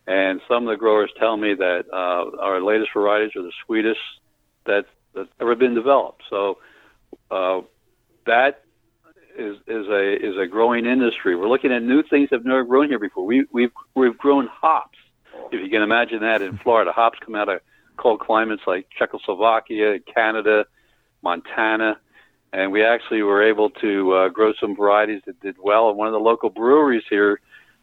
And 0.08 0.42
some 0.48 0.64
of 0.68 0.70
the 0.70 0.78
growers 0.78 1.12
tell 1.20 1.38
me 1.38 1.54
that 1.54 1.86
uh, 1.92 2.42
our 2.42 2.62
latest 2.62 2.92
varieties 2.94 3.36
are 3.36 3.44
the 3.44 3.52
sweetest 3.66 4.00
that, 4.66 4.86
that's 5.14 5.30
ever 5.40 5.56
been 5.56 5.76
developed. 5.76 6.24
So 6.30 6.58
uh, 7.30 7.62
that 8.26 8.64
is, 9.38 9.58
is 9.68 9.88
a 9.88 10.16
is 10.16 10.36
a 10.38 10.48
growing 10.48 10.86
industry. 10.86 11.36
We're 11.36 11.50
looking 11.50 11.72
at 11.72 11.84
new 11.84 12.02
things 12.04 12.30
that 12.30 12.38
have 12.38 12.46
never 12.46 12.64
grown 12.64 12.88
here 12.88 13.00
before. 13.00 13.26
We, 13.26 13.46
we've 13.52 13.72
we've 13.96 14.18
grown 14.18 14.48
hops. 14.48 14.98
If 15.52 15.62
you 15.62 15.70
can 15.70 15.84
imagine 15.84 16.22
that 16.22 16.42
in 16.42 16.58
Florida, 16.58 16.92
hops 16.92 17.20
come 17.24 17.36
out 17.36 17.50
of 17.50 17.62
cold 17.98 18.20
climates 18.20 18.64
like 18.66 18.88
Czechoslovakia, 18.98 20.00
Canada, 20.00 20.66
Montana, 21.22 22.00
and 22.54 22.72
we 22.72 22.84
actually 22.84 23.22
were 23.24 23.44
able 23.44 23.70
to 23.70 24.14
uh, 24.14 24.30
grow 24.30 24.54
some 24.60 24.76
varieties 24.76 25.22
that 25.26 25.40
did 25.42 25.58
well. 25.62 25.90
And 25.90 25.98
one 25.98 26.08
of 26.08 26.14
the 26.14 26.20
local 26.20 26.50
breweries 26.50 27.04
here 27.10 27.42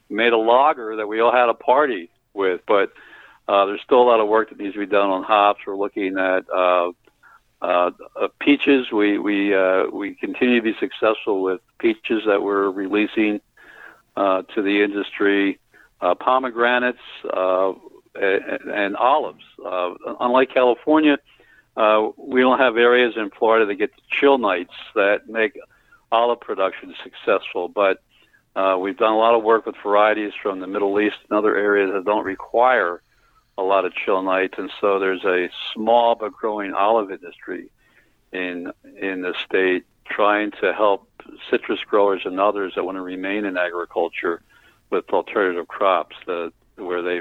made 0.09 0.33
a 0.33 0.39
lager 0.39 0.97
that 0.97 1.07
we 1.07 1.21
all 1.21 1.33
had 1.33 1.49
a 1.49 1.55
party 1.55 2.11
with. 2.33 2.63
But 2.67 2.93
uh, 3.47 3.67
there's 3.67 3.83
still 3.83 4.01
a 4.01 4.09
lot 4.09 4.21
of 4.21 4.29
work 4.29 4.49
that 4.49 4.59
needs 4.59 4.75
to 4.75 4.81
be 4.81 4.87
done 4.87 5.11
on 5.11 5.23
hops. 5.23 5.61
We're 5.67 5.77
looking 5.77 6.19
at 6.19 6.49
uh, 6.51 6.93
uh, 7.61 7.91
uh 8.21 8.29
peaches. 8.41 8.91
We 8.91 9.19
we 9.19 9.55
uh, 9.55 9.85
we 9.93 10.15
continue 10.15 10.57
to 10.57 10.63
be 10.63 10.77
successful 10.79 11.43
with 11.43 11.61
peaches 11.79 12.23
that 12.27 12.43
we're 12.43 12.71
releasing 12.71 13.41
uh, 14.17 14.43
to 14.55 14.63
the 14.63 14.83
industry. 14.83 15.59
Uh, 16.01 16.15
pomegranates. 16.15 16.99
Uh, 17.25 17.73
and, 18.15 18.97
olives. 18.97 19.45
Uh, 19.65 19.95
unlike 20.21 20.53
California, 20.53 21.19
uh, 21.77 22.09
we 22.17 22.41
don't 22.41 22.59
have 22.59 22.77
areas 22.77 23.15
in 23.17 23.31
Florida 23.31 23.67
that 23.67 23.75
get 23.75 23.95
the 23.95 24.03
chill 24.09 24.39
nights 24.39 24.75
that 24.95 25.29
make 25.29 25.59
olive 26.13 26.41
production 26.41 26.95
successful. 27.03 27.69
But 27.69 28.03
uh, 28.55 28.77
we've 28.81 28.97
done 28.97 29.13
a 29.13 29.19
lot 29.19 29.35
of 29.35 29.43
work 29.43 29.67
with 29.67 29.75
varieties 29.83 30.33
from 30.41 30.61
the 30.61 30.67
Middle 30.67 31.01
East 31.01 31.17
and 31.29 31.37
other 31.37 31.57
areas 31.57 31.91
that 31.93 32.05
don't 32.05 32.25
require 32.25 33.03
a 33.59 33.63
lot 33.63 33.85
of 33.85 33.93
chill 33.95 34.23
nights, 34.23 34.55
and 34.59 34.71
so 34.81 34.99
there's 34.99 35.25
a 35.25 35.49
small 35.73 36.15
but 36.17 36.33
growing 36.33 36.73
olive 36.73 37.11
industry 37.11 37.71
in 38.33 38.73
in 39.01 39.23
the 39.23 39.33
state 39.45 39.85
trying 40.07 40.51
to 40.61 40.73
help 40.73 41.09
citrus 41.51 41.81
growers 41.89 42.23
and 42.25 42.41
others 42.41 42.73
that 42.75 42.85
want 42.85 42.97
to 42.97 43.03
remain 43.03 43.45
in 43.45 43.57
agriculture 43.57 44.43
with 44.91 45.09
alternative 45.11 45.69
crops 45.69 46.17
that 46.27 46.53
where 46.77 47.03
they 47.03 47.21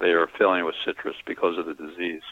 they 0.00 0.10
are 0.10 0.28
failing 0.38 0.64
with 0.64 0.74
citrus 0.84 1.16
because 1.26 1.58
of 1.58 1.66
the 1.66 1.74
disease. 1.74 2.22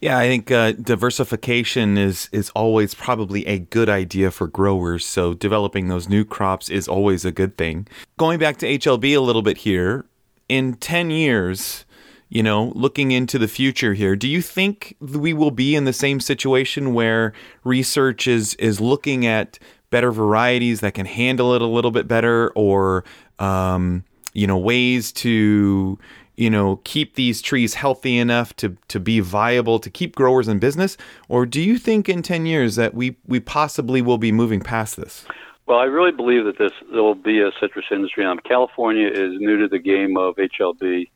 Yeah, 0.00 0.18
I 0.18 0.26
think 0.26 0.50
uh, 0.50 0.72
diversification 0.72 1.96
is 1.96 2.28
is 2.30 2.50
always 2.50 2.94
probably 2.94 3.46
a 3.46 3.58
good 3.58 3.88
idea 3.88 4.30
for 4.30 4.46
growers. 4.46 5.06
So 5.06 5.32
developing 5.32 5.88
those 5.88 6.08
new 6.08 6.24
crops 6.24 6.68
is 6.68 6.86
always 6.86 7.24
a 7.24 7.32
good 7.32 7.56
thing. 7.56 7.88
Going 8.18 8.38
back 8.38 8.58
to 8.58 8.66
HLB 8.66 9.16
a 9.16 9.20
little 9.20 9.42
bit 9.42 9.58
here, 9.58 10.04
in 10.48 10.74
10 10.74 11.10
years, 11.10 11.84
you 12.28 12.42
know, 12.42 12.72
looking 12.74 13.12
into 13.12 13.38
the 13.38 13.48
future 13.48 13.94
here, 13.94 14.16
do 14.16 14.28
you 14.28 14.42
think 14.42 14.96
we 15.00 15.32
will 15.32 15.50
be 15.50 15.74
in 15.74 15.84
the 15.84 15.92
same 15.92 16.20
situation 16.20 16.92
where 16.92 17.32
research 17.64 18.26
is 18.26 18.54
is 18.54 18.80
looking 18.80 19.24
at 19.26 19.58
better 19.90 20.10
varieties 20.10 20.80
that 20.80 20.94
can 20.94 21.06
handle 21.06 21.54
it 21.54 21.62
a 21.62 21.66
little 21.66 21.92
bit 21.92 22.08
better 22.08 22.50
or 22.54 23.04
um, 23.38 24.04
you 24.32 24.46
know, 24.46 24.58
ways 24.58 25.12
to 25.12 25.98
you 26.36 26.50
know, 26.50 26.80
keep 26.84 27.14
these 27.14 27.40
trees 27.40 27.74
healthy 27.74 28.18
enough 28.18 28.54
to, 28.56 28.76
to 28.88 29.00
be 29.00 29.20
viable, 29.20 29.78
to 29.78 29.90
keep 29.90 30.14
growers 30.14 30.48
in 30.48 30.58
business? 30.58 30.96
Or 31.28 31.46
do 31.46 31.60
you 31.60 31.78
think 31.78 32.08
in 32.08 32.22
10 32.22 32.46
years 32.46 32.76
that 32.76 32.94
we, 32.94 33.16
we 33.26 33.40
possibly 33.40 34.02
will 34.02 34.18
be 34.18 34.32
moving 34.32 34.60
past 34.60 34.96
this? 34.96 35.24
Well, 35.66 35.78
I 35.78 35.84
really 35.84 36.12
believe 36.12 36.44
that 36.44 36.58
this 36.58 36.72
there 36.92 37.02
will 37.02 37.16
be 37.16 37.40
a 37.40 37.50
citrus 37.58 37.86
industry. 37.90 38.24
Um, 38.24 38.38
California 38.38 39.08
is 39.08 39.34
new 39.40 39.58
to 39.58 39.68
the 39.68 39.80
game 39.80 40.16
of 40.16 40.36
HLB. 40.36 41.10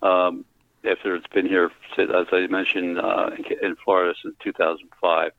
Um, 0.00 0.44
after 0.84 1.14
it's 1.14 1.26
been 1.26 1.46
here, 1.46 1.70
as 1.98 2.26
I 2.32 2.46
mentioned, 2.48 2.98
uh, 2.98 3.30
in, 3.62 3.76
Florida 3.84 4.14
since 4.22 4.34
2005. 4.42 5.32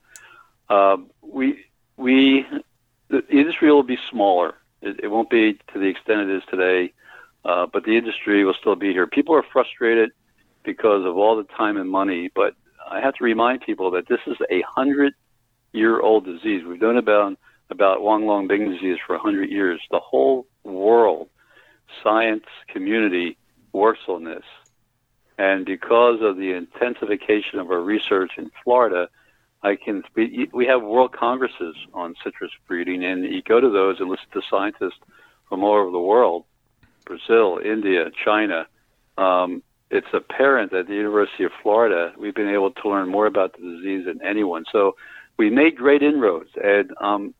Um, 0.69 1.09
we 1.21 1.65
we 1.97 2.45
the 3.09 3.25
industry 3.27 3.71
will 3.71 3.83
be 3.83 3.97
smaller. 4.09 4.55
It, 4.81 4.99
it, 5.03 5.07
won't 5.07 5.29
be 5.29 5.53
to 5.73 5.79
the 5.79 5.87
extent 5.87 6.29
it 6.29 6.35
is 6.35 6.43
today. 6.49 6.93
Uh, 7.43 7.65
but 7.71 7.83
the 7.83 7.97
industry 7.97 8.43
will 8.45 8.53
still 8.59 8.75
be 8.75 8.91
here. 8.91 9.07
People 9.07 9.35
are 9.35 9.43
frustrated 9.51 10.11
because 10.63 11.05
of 11.05 11.17
all 11.17 11.35
the 11.35 11.43
time 11.55 11.77
and 11.77 11.89
money, 11.89 12.29
but 12.35 12.53
I 12.89 12.99
have 12.99 13.15
to 13.15 13.23
remind 13.23 13.61
people 13.61 13.91
that 13.91 14.07
this 14.07 14.19
is 14.27 14.37
a 14.49 14.61
hundred 14.61 15.13
year 15.73 15.99
old 15.99 16.25
disease. 16.25 16.63
We've 16.65 16.81
known 16.81 16.97
about 16.97 17.37
about 17.69 17.99
Huanglongbing 17.99 18.73
disease 18.73 18.97
for 19.05 19.17
hundred 19.17 19.49
years. 19.49 19.81
The 19.89 19.99
whole 19.99 20.45
world 20.63 21.29
science 22.03 22.45
community 22.67 23.37
works 23.71 24.01
on 24.07 24.23
this. 24.23 24.43
And 25.37 25.65
because 25.65 26.21
of 26.21 26.37
the 26.37 26.53
intensification 26.53 27.59
of 27.59 27.71
our 27.71 27.81
research 27.81 28.33
in 28.37 28.51
Florida, 28.63 29.09
I 29.63 29.75
can 29.75 30.03
we 30.15 30.65
have 30.67 30.83
world 30.83 31.13
congresses 31.13 31.75
on 31.93 32.15
citrus 32.23 32.51
breeding, 32.67 33.03
and 33.03 33.23
you 33.23 33.41
go 33.41 33.59
to 33.59 33.69
those 33.69 33.99
and 33.99 34.09
listen 34.09 34.27
to 34.33 34.41
scientists 34.49 34.99
from 35.49 35.63
all 35.63 35.73
over 35.73 35.91
the 35.91 35.99
world 35.99 36.45
Brazil, 37.11 37.59
India, 37.63 38.09
China. 38.23 38.67
Um, 39.17 39.61
it's 39.89 40.07
apparent 40.13 40.71
that 40.71 40.87
the 40.87 40.93
University 40.93 41.43
of 41.43 41.51
Florida, 41.61 42.13
we've 42.17 42.33
been 42.33 42.47
able 42.47 42.71
to 42.71 42.89
learn 42.89 43.09
more 43.09 43.25
about 43.25 43.51
the 43.53 43.59
disease 43.59 44.05
than 44.05 44.21
anyone. 44.25 44.63
So 44.71 44.95
we 45.37 45.49
made 45.49 45.75
great 45.75 46.01
inroads, 46.01 46.51
and 46.55 46.91
um, 47.01 47.33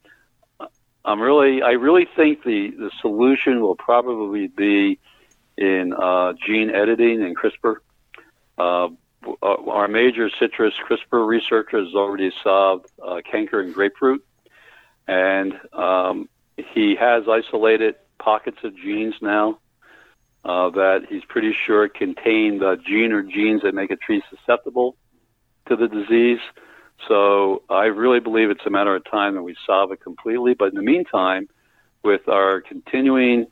I'm 1.05 1.21
really, 1.21 1.61
I 1.61 1.71
really 1.71 2.05
think 2.17 2.43
the, 2.43 2.71
the 2.77 2.91
solution 2.99 3.61
will 3.61 3.77
probably 3.77 4.47
be 4.47 4.99
in 5.57 5.93
uh, 5.93 6.33
gene 6.45 6.69
editing 6.69 7.23
and 7.23 7.33
CRISPR. 7.37 7.75
Uh, 8.57 8.89
our 9.41 9.87
major 9.87 10.29
citrus 10.37 10.73
CRISPR 10.85 11.25
researcher 11.25 11.79
has 11.79 11.95
already 11.95 12.31
solved 12.43 12.87
uh, 13.01 13.21
canker 13.29 13.61
in 13.61 13.71
grapefruit, 13.71 14.25
and 15.07 15.53
um, 15.71 16.27
he 16.73 16.95
has 16.95 17.23
isolated 17.29 17.95
pockets 18.23 18.57
of 18.63 18.75
genes 18.75 19.15
now 19.21 19.59
uh, 20.43 20.69
that 20.71 21.01
he's 21.09 21.23
pretty 21.27 21.53
sure 21.65 21.87
contain 21.87 22.59
the 22.59 22.77
gene 22.87 23.11
or 23.11 23.23
genes 23.23 23.61
that 23.63 23.73
make 23.75 23.91
a 23.91 23.95
tree 23.95 24.21
susceptible 24.29 24.95
to 25.67 25.75
the 25.75 25.87
disease. 25.87 26.39
So 27.07 27.63
I 27.69 27.85
really 27.85 28.19
believe 28.19 28.49
it's 28.49 28.65
a 28.65 28.69
matter 28.69 28.95
of 28.95 29.03
time 29.09 29.35
that 29.35 29.43
we 29.43 29.55
solve 29.65 29.91
it 29.91 30.01
completely. 30.01 30.53
But 30.53 30.69
in 30.69 30.75
the 30.75 30.83
meantime, 30.83 31.47
with 32.03 32.27
our 32.27 32.61
continuing 32.61 33.47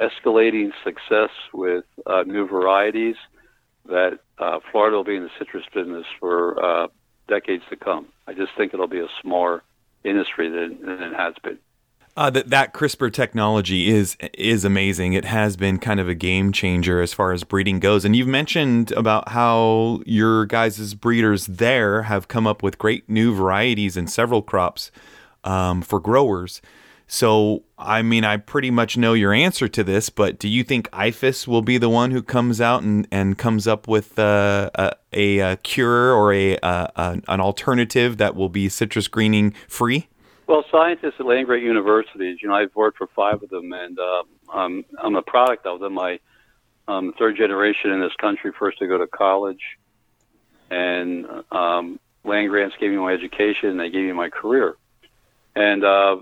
escalating 0.00 0.70
success 0.82 1.30
with 1.52 1.84
uh, 2.06 2.22
new 2.26 2.46
varieties, 2.46 3.16
that 3.86 4.20
uh, 4.38 4.60
Florida 4.72 4.96
will 4.96 5.04
be 5.04 5.16
in 5.16 5.24
the 5.24 5.30
citrus 5.38 5.64
business 5.74 6.06
for 6.18 6.62
uh, 6.62 6.88
decades 7.28 7.62
to 7.70 7.76
come. 7.76 8.06
I 8.26 8.32
just 8.32 8.52
think 8.56 8.72
it'll 8.72 8.88
be 8.88 9.00
a 9.00 9.08
smaller 9.20 9.62
industry 10.02 10.48
than, 10.48 10.80
than 10.84 11.02
it 11.02 11.14
has 11.14 11.34
been. 11.42 11.58
Uh, 12.16 12.30
that 12.30 12.48
that 12.48 12.72
CRISPR 12.72 13.12
technology 13.12 13.88
is 13.88 14.16
is 14.34 14.64
amazing. 14.64 15.14
It 15.14 15.24
has 15.24 15.56
been 15.56 15.78
kind 15.78 15.98
of 15.98 16.08
a 16.08 16.14
game 16.14 16.52
changer 16.52 17.02
as 17.02 17.12
far 17.12 17.32
as 17.32 17.42
breeding 17.42 17.80
goes. 17.80 18.04
And 18.04 18.14
you've 18.14 18.28
mentioned 18.28 18.92
about 18.92 19.30
how 19.30 20.00
your 20.06 20.46
guys' 20.46 20.94
breeders 20.94 21.46
there 21.46 22.02
have 22.02 22.28
come 22.28 22.46
up 22.46 22.62
with 22.62 22.78
great 22.78 23.08
new 23.08 23.34
varieties 23.34 23.96
in 23.96 24.06
several 24.06 24.42
crops 24.42 24.92
um, 25.42 25.82
for 25.82 25.98
growers. 25.98 26.62
So, 27.06 27.64
I 27.76 28.00
mean, 28.02 28.24
I 28.24 28.38
pretty 28.38 28.70
much 28.70 28.96
know 28.96 29.12
your 29.12 29.34
answer 29.34 29.68
to 29.68 29.84
this, 29.84 30.08
but 30.08 30.38
do 30.38 30.48
you 30.48 30.64
think 30.64 30.90
IFAS 30.90 31.46
will 31.46 31.60
be 31.62 31.76
the 31.76 31.90
one 31.90 32.12
who 32.12 32.22
comes 32.22 32.60
out 32.60 32.82
and, 32.82 33.06
and 33.10 33.36
comes 33.36 33.66
up 33.66 33.86
with 33.86 34.18
uh, 34.18 34.70
a, 35.12 35.38
a, 35.40 35.56
cure 35.58 36.14
or 36.14 36.32
a, 36.32 36.56
a 36.62 37.20
an 37.28 37.40
alternative 37.40 38.16
that 38.16 38.34
will 38.34 38.48
be 38.48 38.68
citrus 38.68 39.06
greening 39.06 39.52
free? 39.68 40.08
Well, 40.46 40.64
scientists 40.70 41.14
at 41.18 41.26
land 41.26 41.46
grant 41.46 41.62
universities, 41.62 42.38
you 42.42 42.48
know, 42.48 42.54
I've 42.54 42.74
worked 42.74 42.98
for 42.98 43.08
five 43.16 43.42
of 43.42 43.48
them, 43.48 43.72
and 43.72 43.98
uh, 43.98 44.22
I'm, 44.52 44.84
I'm 44.98 45.16
a 45.16 45.22
product 45.22 45.64
of 45.66 45.80
them. 45.80 45.98
I, 45.98 46.20
I'm 46.86 47.14
third 47.14 47.36
generation 47.36 47.90
in 47.90 48.00
this 48.00 48.12
country, 48.20 48.52
first 48.58 48.78
to 48.78 48.86
go 48.86 48.98
to 48.98 49.06
college, 49.06 49.62
and 50.70 51.26
um, 51.50 51.98
land 52.24 52.50
grants 52.50 52.76
gave 52.78 52.90
me 52.90 52.98
my 52.98 53.14
education, 53.14 53.70
and 53.70 53.80
they 53.80 53.88
gave 53.88 54.04
me 54.04 54.12
my 54.12 54.28
career, 54.28 54.76
and 55.56 55.82
uh, 55.82 56.16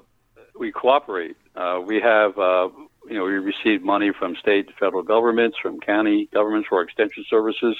we 0.57 0.71
cooperate. 0.71 1.37
Uh, 1.57 1.81
we 1.85 2.01
have, 2.01 2.39
uh, 2.39 2.69
you 3.09 3.19
know, 3.19 3.25
we 3.25 3.33
receive 3.33 3.83
money 3.83 4.13
from 4.17 4.37
state 4.37 4.69
federal 4.79 5.03
governments, 5.03 5.57
from 5.61 5.81
county 5.81 6.29
governments 6.33 6.69
for 6.69 6.81
extension 6.81 7.25
services, 7.29 7.77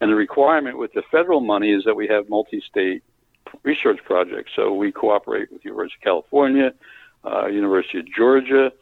and 0.00 0.10
the 0.10 0.14
requirement 0.14 0.78
with 0.78 0.92
the 0.92 1.02
federal 1.10 1.40
money 1.40 1.72
is 1.72 1.82
that 1.84 1.96
we 1.96 2.06
have 2.06 2.28
multi-state 2.28 3.02
research 3.62 4.00
projects. 4.04 4.52
So 4.56 4.74
we 4.74 4.92
cooperate 4.92 5.50
with 5.52 5.64
University 5.64 5.98
of 6.00 6.04
California, 6.04 6.72
uh, 7.24 7.46
University 7.46 7.98
of 7.98 8.06
Georgia, 8.12 8.72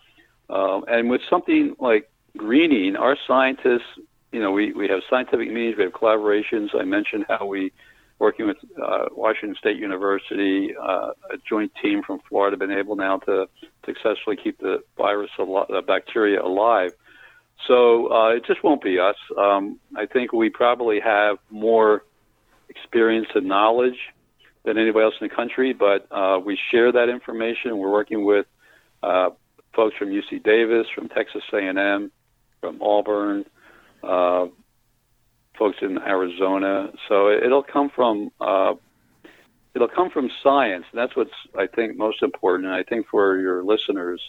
um, 0.50 0.84
and 0.88 1.10
with 1.10 1.20
something 1.28 1.74
like 1.78 2.10
greening, 2.36 2.96
our 2.96 3.16
scientists, 3.26 3.98
you 4.32 4.40
know, 4.40 4.50
we, 4.52 4.72
we 4.72 4.88
have 4.88 5.00
scientific 5.08 5.48
meetings, 5.48 5.76
we 5.76 5.84
have 5.84 5.92
collaborations. 5.92 6.68
I 6.78 6.84
mentioned 6.84 7.26
how 7.28 7.46
we, 7.46 7.72
working 8.18 8.46
with 8.46 8.56
uh, 8.82 9.06
Washington 9.12 9.56
State 9.58 9.76
University, 9.76 10.74
uh, 10.76 11.12
a 11.30 11.36
joint 11.48 11.72
team 11.80 12.02
from 12.02 12.20
Florida, 12.28 12.56
been 12.56 12.72
able 12.72 12.96
now 12.96 13.18
to 13.18 13.48
successfully 13.84 14.36
keep 14.36 14.58
the 14.58 14.82
virus, 14.96 15.30
al- 15.38 15.66
the 15.68 15.82
bacteria 15.82 16.42
alive. 16.42 16.92
So 17.66 18.12
uh, 18.12 18.30
it 18.30 18.44
just 18.44 18.62
won't 18.62 18.82
be 18.82 18.98
us. 18.98 19.16
Um, 19.36 19.78
I 19.96 20.06
think 20.06 20.32
we 20.32 20.50
probably 20.50 21.00
have 21.00 21.38
more 21.50 22.04
experience 22.68 23.28
and 23.34 23.46
knowledge 23.46 23.98
than 24.64 24.78
anybody 24.78 25.04
else 25.04 25.14
in 25.20 25.28
the 25.28 25.34
country, 25.34 25.72
but 25.72 26.06
uh, 26.10 26.38
we 26.44 26.58
share 26.70 26.92
that 26.92 27.08
information. 27.08 27.78
We're 27.78 27.90
working 27.90 28.24
with 28.24 28.46
uh, 29.02 29.30
folks 29.74 29.96
from 29.96 30.08
UC 30.08 30.42
Davis, 30.42 30.86
from 30.94 31.08
Texas 31.08 31.42
A&M, 31.52 32.10
from 32.60 32.82
Auburn, 32.82 33.44
uh, 34.02 34.46
folks 35.58 35.78
in 35.82 35.98
Arizona. 35.98 36.90
So 37.08 37.30
it'll 37.30 37.62
come 37.62 37.90
from 37.94 38.30
uh, 38.40 38.74
it'll 39.74 39.88
come 39.88 40.10
from 40.10 40.30
science. 40.42 40.84
And 40.92 40.98
that's 40.98 41.16
what's 41.16 41.30
I 41.56 41.66
think 41.66 41.96
most 41.96 42.22
important. 42.22 42.66
And 42.66 42.74
I 42.74 42.82
think 42.82 43.06
for 43.10 43.38
your 43.38 43.64
listeners, 43.64 44.20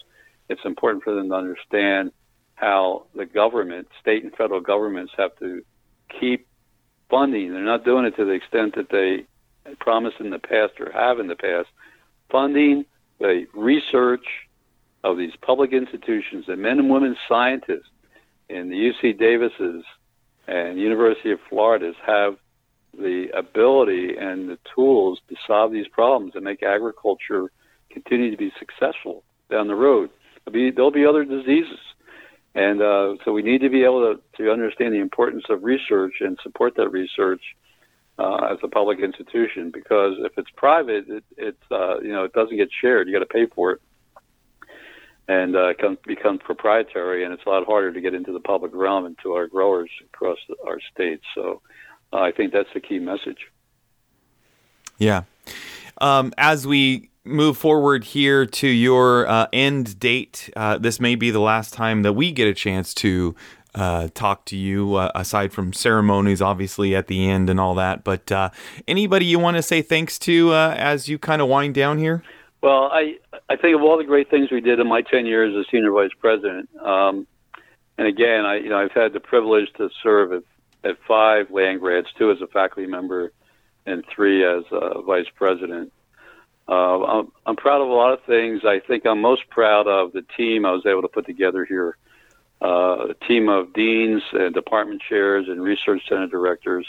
it's 0.50 0.62
important 0.65 1.04
for 1.04 1.13
them 1.13 1.30
to 1.30 1.36
understand 1.36 2.12
how 2.56 3.06
the 3.15 3.26
government, 3.26 3.88
state 4.02 4.24
and 4.24 4.34
federal 4.36 4.60
governments, 4.62 5.13
have 5.18 5.36
to 5.39 5.63
keep 6.20 6.48
funding. 7.10 7.54
They're 7.54 7.63
not 7.63 7.86
doing 7.86 8.06
it 8.06 8.15
to 8.18 8.26
the 8.26 8.32
extent 8.32 8.76
that 8.76 8.89
they 8.89 9.26
promised 9.75 10.19
in 10.19 10.29
the 10.29 10.39
past 10.39 10.73
or 10.79 10.91
have 10.91 11.19
in 11.19 11.27
the 11.27 11.36
past, 11.36 11.67
funding 12.29 12.86
the 13.19 13.45
research 13.53 14.25
of 15.03 15.17
these 15.17 15.36
public 15.41 15.73
institutions, 15.73 16.45
the 16.47 16.55
men 16.55 16.79
and 16.79 16.89
women 16.89 17.15
scientists 17.27 17.89
in 18.49 18.69
the 18.69 18.75
UC 18.75 19.17
Davises 19.19 19.84
and 20.47 20.79
University 20.79 21.32
of 21.32 21.39
Florida's 21.49 21.95
have 22.05 22.38
the 22.97 23.27
ability 23.36 24.17
and 24.17 24.49
the 24.49 24.58
tools 24.75 25.19
to 25.29 25.36
solve 25.45 25.71
these 25.71 25.88
problems 25.88 26.34
and 26.36 26.43
make 26.43 26.63
agriculture 26.63 27.51
continue 27.91 28.32
to 28.32 28.38
be 28.38 28.51
successful 28.58 29.23
down 29.49 29.67
the 29.67 29.75
road. 29.75 30.10
There'll 30.45 30.53
be, 30.53 30.71
there'll 30.71 30.91
be 30.91 31.05
other 31.05 31.23
diseases. 31.23 31.79
And 32.55 32.82
uh, 32.82 33.15
so 33.23 33.32
we 33.32 33.43
need 33.43 33.62
to 33.62 33.69
be 33.69 33.84
able 33.84 34.15
to, 34.15 34.43
to 34.43 34.51
understand 34.51 34.93
the 34.93 34.99
importance 34.99 35.45
of 35.49 35.63
research 35.63 36.15
and 36.19 36.38
support 36.41 36.75
that 36.77 36.89
research 36.89 37.41
uh, 38.19 38.49
as 38.51 38.58
a 38.63 38.67
public 38.67 38.99
institution 38.99 39.71
because 39.71 40.15
if 40.19 40.34
it's 40.38 40.49
private, 40.55 41.08
it, 41.08 41.23
it's 41.38 41.71
uh, 41.71 41.99
you 42.01 42.12
know 42.12 42.25
it 42.25 42.34
doesn't 42.34 42.58
get 42.58 42.69
shared. 42.82 43.08
You 43.08 43.13
got 43.13 43.19
to 43.19 43.25
pay 43.25 43.45
for 43.45 43.71
it, 43.71 43.82
and 45.27 45.55
uh, 45.55 45.69
it 45.69 46.03
becomes 46.03 46.41
proprietary, 46.43 47.23
and 47.23 47.34
it's 47.34 47.43
a 47.45 47.49
lot 47.49 47.65
harder 47.65 47.93
to 47.93 48.01
get 48.01 48.13
into 48.13 48.34
the 48.34 48.41
public 48.41 48.71
realm 48.73 49.05
and 49.05 49.17
to 49.23 49.34
our 49.34 49.47
growers 49.47 49.89
across 50.13 50.38
the, 50.49 50.55
our 50.67 50.79
states. 50.93 51.23
So 51.34 51.62
uh, 52.12 52.17
I 52.17 52.32
think 52.32 52.51
that's 52.51 52.69
the 52.73 52.82
key 52.82 52.99
message. 52.99 53.47
Yeah. 54.97 55.23
Um, 56.01 56.34
as 56.38 56.67
we 56.67 57.10
move 57.23 57.58
forward 57.58 58.03
here 58.03 58.45
to 58.45 58.67
your 58.67 59.27
uh, 59.27 59.47
end 59.53 59.99
date, 59.99 60.49
uh, 60.55 60.77
this 60.77 60.99
may 60.99 61.15
be 61.15 61.32
the 61.32 61.39
last 61.39 61.73
time 61.73 62.03
that 62.03 62.13
we 62.13 62.32
get 62.32 62.47
a 62.47 62.53
chance 62.53 62.93
to 62.95 63.36
uh, 63.75 64.10
talk 64.13 64.45
to 64.45 64.58
you 64.58 64.95
uh, 64.95 65.12
aside 65.15 65.53
from 65.53 65.73
ceremonies, 65.73 66.41
obviously 66.41 66.95
at 66.95 67.08
the 67.08 67.29
end 67.29 67.49
and 67.49 67.60
all 67.60 67.75
that. 67.75 68.03
But 68.03 68.32
uh, 68.32 68.49
anybody 68.88 69.25
you 69.25 69.39
want 69.39 69.58
to 69.58 69.63
say 69.63 69.82
thanks 69.82 70.17
to 70.19 70.53
uh, 70.53 70.75
as 70.77 71.08
you 71.08 71.19
kind 71.19 71.41
of 71.41 71.47
wind 71.47 71.75
down 71.75 71.97
here? 71.97 72.23
Well, 72.62 72.89
I 72.91 73.17
I 73.49 73.55
think 73.55 73.75
of 73.75 73.82
all 73.82 73.97
the 73.97 74.03
great 74.03 74.29
things 74.29 74.51
we 74.51 74.62
did 74.62 74.79
in 74.79 74.88
my 74.88 75.01
ten 75.01 75.25
years 75.25 75.55
as 75.58 75.65
senior 75.71 75.91
vice 75.91 76.12
president. 76.19 76.69
Um, 76.79 77.27
and 77.97 78.08
again, 78.08 78.45
I 78.45 78.58
you 78.58 78.69
know 78.69 78.79
I've 78.79 78.91
had 78.91 79.13
the 79.13 79.19
privilege 79.19 79.71
to 79.77 79.89
serve 80.03 80.34
at, 80.34 80.43
at 80.84 80.97
five 81.08 81.51
land 81.51 81.79
grants, 81.79 82.10
two 82.17 82.32
as 82.32 82.41
a 82.41 82.47
faculty 82.47 82.88
member, 82.88 83.32
and 83.86 84.03
three 84.13 84.43
as 84.43 84.63
a 84.71 85.01
vice 85.01 85.29
president. 85.36 85.93
Uh, 86.67 87.03
I'm, 87.03 87.32
I'm 87.47 87.55
proud 87.55 87.82
of 87.82 87.88
a 87.88 87.93
lot 87.93 88.13
of 88.13 88.23
things. 88.25 88.62
I 88.63 88.79
think 88.79 89.03
I'm 89.05 89.21
most 89.21 89.49
proud 89.49 89.88
of 89.88 90.12
the 90.13 90.21
team 90.38 90.65
I 90.65 90.71
was 90.71 90.86
able 90.86 91.01
to 91.01 91.08
put 91.08 91.25
together 91.25 91.65
here 91.65 91.97
a 92.62 93.15
team 93.28 93.50
of 93.50 93.74
deans 93.74 94.22
and 94.34 94.54
department 94.54 95.02
chairs 95.08 95.45
and 95.48 95.62
research 95.62 96.02
center 96.08 96.28
directors 96.28 96.86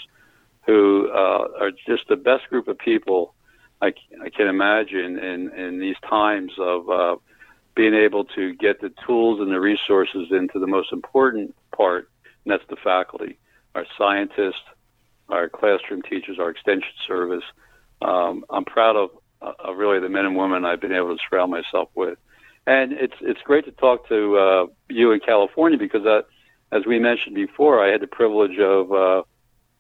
who 0.67 1.11
uh, 1.13 1.49
are 1.61 1.71
just 1.87 2.09
the 2.09 2.17
best 2.17 2.49
group 2.49 2.69
of 2.69 2.79
people 2.79 3.35
I, 3.83 3.93
I 4.23 4.29
can 4.31 4.47
imagine 4.47 5.19
in, 5.19 5.51
in 5.51 5.79
these 5.79 5.97
times 6.09 6.53
of 6.59 6.91
uh, 6.91 7.17
being 7.75 7.95
able 7.95 8.25
to 8.25 8.55
get 8.55 8.81
the 8.81 8.93
tools 9.07 9.41
and 9.41 9.51
the 9.51 9.61
resources 9.61 10.29
into 10.31 10.59
the 10.59 10.67
most 10.67 10.93
important 10.93 11.55
part, 11.75 12.11
and 12.45 12.53
that's 12.53 12.69
the 12.69 12.77
faculty, 12.77 13.39
our 13.75 13.87
scientists, 13.97 14.63
our 15.29 15.49
classroom 15.49 16.03
teachers, 16.03 16.39
our 16.39 16.51
extension 16.51 16.93
service. 17.07 17.45
Um, 18.03 18.45
I'm 18.51 18.65
proud 18.65 18.97
of, 18.97 19.11
of 19.41 19.77
really 19.77 20.01
the 20.01 20.09
men 20.09 20.27
and 20.27 20.37
women 20.37 20.65
I've 20.65 20.81
been 20.81 20.93
able 20.93 21.17
to 21.17 21.23
surround 21.29 21.51
myself 21.51 21.89
with. 21.95 22.19
And 22.67 22.93
it's 22.93 23.15
it's 23.21 23.41
great 23.43 23.65
to 23.65 23.73
talk 23.73 24.09
to 24.09 24.37
uh, 24.37 24.67
you 24.89 25.13
in 25.13 25.21
California 25.21 25.79
because, 25.79 26.25
as 26.71 26.87
we 26.87 26.99
mentioned 26.99 27.35
before, 27.35 27.85
I 27.85 27.91
had 27.91 28.01
the 28.01 28.07
privilege 28.07 28.59
of 28.59 28.93
uh, 28.93 29.23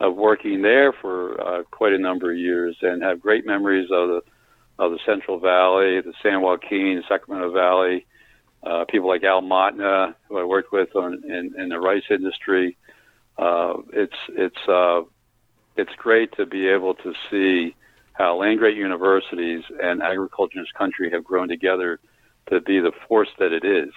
of 0.00 0.16
working 0.16 0.62
there 0.62 0.92
for 0.92 1.40
uh, 1.40 1.62
quite 1.64 1.92
a 1.92 1.98
number 1.98 2.30
of 2.30 2.38
years 2.38 2.76
and 2.80 3.02
have 3.02 3.20
great 3.20 3.46
memories 3.46 3.90
of 3.90 4.08
the 4.08 4.22
of 4.78 4.92
the 4.92 4.98
Central 5.04 5.38
Valley, 5.38 6.00
the 6.00 6.14
San 6.22 6.40
Joaquin, 6.40 7.02
Sacramento 7.06 7.52
Valley. 7.52 8.06
Uh, 8.62 8.84
people 8.84 9.08
like 9.08 9.24
Al 9.24 9.40
Montna, 9.40 10.14
who 10.28 10.38
I 10.38 10.44
worked 10.44 10.70
with 10.70 10.94
on, 10.94 11.22
in, 11.24 11.54
in 11.56 11.70
the 11.70 11.80
rice 11.80 12.04
industry. 12.10 12.76
Uh, 13.38 13.74
it's 13.92 14.16
it's 14.28 14.98
it's 15.76 15.94
great 15.96 16.32
to 16.36 16.46
be 16.46 16.68
able 16.68 16.94
to 16.94 17.14
see 17.30 17.74
how 18.12 18.36
land 18.36 18.58
grant 18.58 18.76
universities 18.76 19.64
and 19.82 20.02
agriculture 20.02 20.58
in 20.58 20.62
this 20.62 20.72
country 20.72 21.10
have 21.10 21.24
grown 21.24 21.48
together 21.48 22.00
to 22.48 22.60
be 22.60 22.80
the 22.80 22.92
force 23.08 23.28
that 23.38 23.52
it 23.52 23.64
is, 23.64 23.92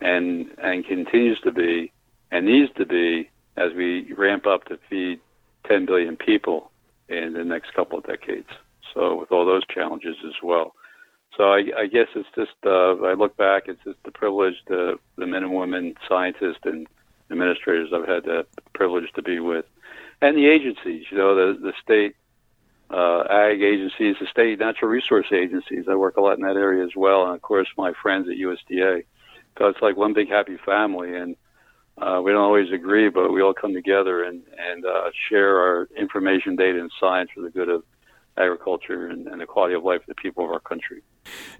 and 0.00 0.46
and 0.58 0.86
continues 0.86 1.40
to 1.40 1.52
be, 1.52 1.92
and 2.30 2.46
needs 2.46 2.70
to 2.76 2.86
be 2.86 3.30
as 3.56 3.72
we 3.74 4.12
ramp 4.14 4.46
up 4.46 4.64
to 4.66 4.78
feed 4.88 5.20
10 5.68 5.86
billion 5.86 6.16
people 6.16 6.70
in 7.08 7.34
the 7.34 7.44
next 7.44 7.74
couple 7.74 7.98
of 7.98 8.06
decades. 8.06 8.48
So 8.94 9.18
with 9.20 9.30
all 9.32 9.44
those 9.44 9.66
challenges 9.66 10.16
as 10.26 10.34
well. 10.42 10.74
So 11.36 11.52
I, 11.52 11.62
I 11.76 11.86
guess 11.86 12.08
it's 12.14 12.28
just 12.34 12.52
uh, 12.64 12.96
I 13.04 13.14
look 13.14 13.36
back, 13.36 13.64
it's 13.66 13.82
just 13.84 14.02
the 14.04 14.10
privilege, 14.10 14.56
the 14.66 14.98
the 15.16 15.26
men 15.26 15.44
and 15.44 15.54
women 15.54 15.94
scientists 16.08 16.64
and 16.64 16.86
administrators 17.30 17.90
I've 17.94 18.08
had 18.08 18.24
the 18.24 18.46
privilege 18.74 19.10
to 19.14 19.22
be 19.22 19.38
with, 19.38 19.64
and 20.20 20.36
the 20.36 20.46
agencies. 20.46 21.04
You 21.10 21.18
know, 21.18 21.34
the 21.34 21.58
the 21.58 21.72
state 21.82 22.16
uh, 22.90 23.22
ag 23.30 23.62
agencies, 23.62 24.16
the 24.20 24.26
state 24.30 24.58
natural 24.58 24.90
resource 24.90 25.26
agencies. 25.32 25.86
I 25.88 25.94
work 25.94 26.16
a 26.16 26.20
lot 26.20 26.38
in 26.38 26.44
that 26.44 26.56
area 26.56 26.84
as 26.84 26.96
well, 26.96 27.26
and 27.26 27.34
of 27.34 27.42
course 27.42 27.68
my 27.76 27.92
friends 28.02 28.28
at 28.28 28.36
USDA. 28.36 29.04
So 29.58 29.66
it's 29.66 29.80
like 29.82 29.96
one 29.96 30.12
big 30.12 30.28
happy 30.28 30.56
family, 30.64 31.14
and 31.14 31.36
uh, 31.98 32.20
we 32.24 32.32
don't 32.32 32.40
always 32.40 32.72
agree, 32.72 33.08
but 33.08 33.32
we 33.32 33.42
all 33.42 33.54
come 33.54 33.74
together 33.74 34.24
and 34.24 34.42
and 34.58 34.84
uh, 34.84 35.10
share 35.28 35.58
our 35.58 35.88
information, 35.96 36.56
data, 36.56 36.80
and 36.80 36.90
science 36.98 37.30
for 37.34 37.42
the 37.42 37.50
good 37.50 37.68
of 37.68 37.84
agriculture 38.36 39.06
and, 39.06 39.26
and, 39.26 39.40
the 39.40 39.44
quality 39.44 39.74
of 39.74 39.82
life 39.82 40.00
of 40.00 40.06
the 40.06 40.14
people 40.14 40.44
of 40.44 40.50
our 40.50 40.60
country. 40.60 41.02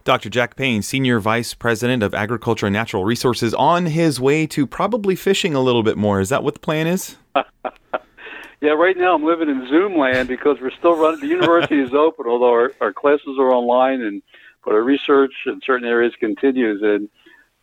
Dr. 0.05 0.31
Jack 0.31 0.57
Payne, 0.57 0.81
Senior 0.83 1.19
Vice 1.21 1.53
President 1.53 2.03
of 2.03 2.15
Agriculture 2.15 2.67
and 2.67 2.73
Natural 2.73 3.05
Resources, 3.05 3.53
on 3.53 3.87
his 3.87 4.19
way 4.19 4.47
to 4.47 4.67
probably 4.67 5.15
fishing 5.15 5.55
a 5.55 5.61
little 5.61 5.83
bit 5.83 5.99
more. 5.99 6.21
Is 6.21 6.31
that 6.31 6.43
what 6.43 6.55
the 6.55 6.61
plan 6.61 6.87
is? 6.87 7.17
yeah, 8.61 8.73
right 8.73 8.97
now 8.97 9.15
I'm 9.15 9.25
living 9.25 9.49
in 9.49 9.67
Zoom 9.69 9.97
land 9.97 10.29
because 10.29 10.59
we're 10.61 10.71
still 10.71 10.95
running. 10.95 11.21
The 11.21 11.27
university 11.27 11.81
is 11.81 11.95
open, 11.95 12.27
although 12.29 12.51
our, 12.51 12.73
our 12.81 12.93
classes 12.93 13.37
are 13.39 13.53
online, 13.53 14.03
and 14.03 14.23
but 14.65 14.75
our 14.75 14.83
research 14.83 15.33
in 15.47 15.61
certain 15.65 15.89
areas 15.89 16.13
continues. 16.21 16.83
And 16.83 17.09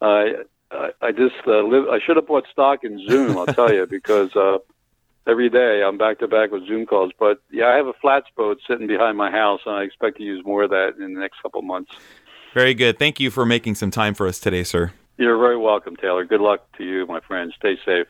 uh, 0.02 0.44
I, 0.72 0.90
I 1.02 1.12
just 1.12 1.36
uh, 1.46 1.62
live. 1.62 1.88
I 1.90 2.00
should 2.04 2.16
have 2.16 2.26
bought 2.26 2.46
stock 2.52 2.84
in 2.84 3.06
Zoom. 3.08 3.38
I'll 3.38 3.46
tell 3.46 3.72
you 3.72 3.86
because 3.86 4.36
uh, 4.36 4.58
every 5.28 5.50
day 5.50 5.84
I'm 5.84 6.00
back 6.00 6.18
to 6.20 6.28
back 6.28 6.52
with 6.52 6.68
Zoom 6.68 6.88
calls. 6.88 7.12
But 7.20 7.42
yeah, 7.52 7.68
I 7.68 7.76
have 7.76 7.88
a 7.88 7.94
flats 8.02 8.28
boat 8.36 8.58
sitting 8.68 8.88
behind 8.88 9.18
my 9.18 9.30
house, 9.30 9.62
and 9.68 9.76
I 9.76 9.84
expect 9.84 10.18
to 10.18 10.24
use 10.24 10.44
more 10.44 10.64
of 10.64 10.72
that 10.72 10.96
in 11.00 11.14
the 11.14 11.20
next 11.20 11.44
couple 11.44 11.62
months. 11.62 11.92
Very 12.56 12.74
good. 12.74 12.98
Thank 12.98 13.20
you 13.20 13.30
for 13.30 13.46
making 13.46 13.76
some 13.76 13.92
time 13.92 14.16
for 14.16 14.28
us 14.28 14.40
today, 14.40 14.64
sir. 14.64 14.94
You're 15.18 15.38
very 15.38 15.58
welcome, 15.58 15.96
Taylor. 15.96 16.26
Good 16.26 16.42
luck 16.42 16.66
to 16.78 16.84
you, 16.84 17.06
my 17.06 17.20
friend. 17.20 17.54
Stay 17.56 17.78
safe 17.86 18.08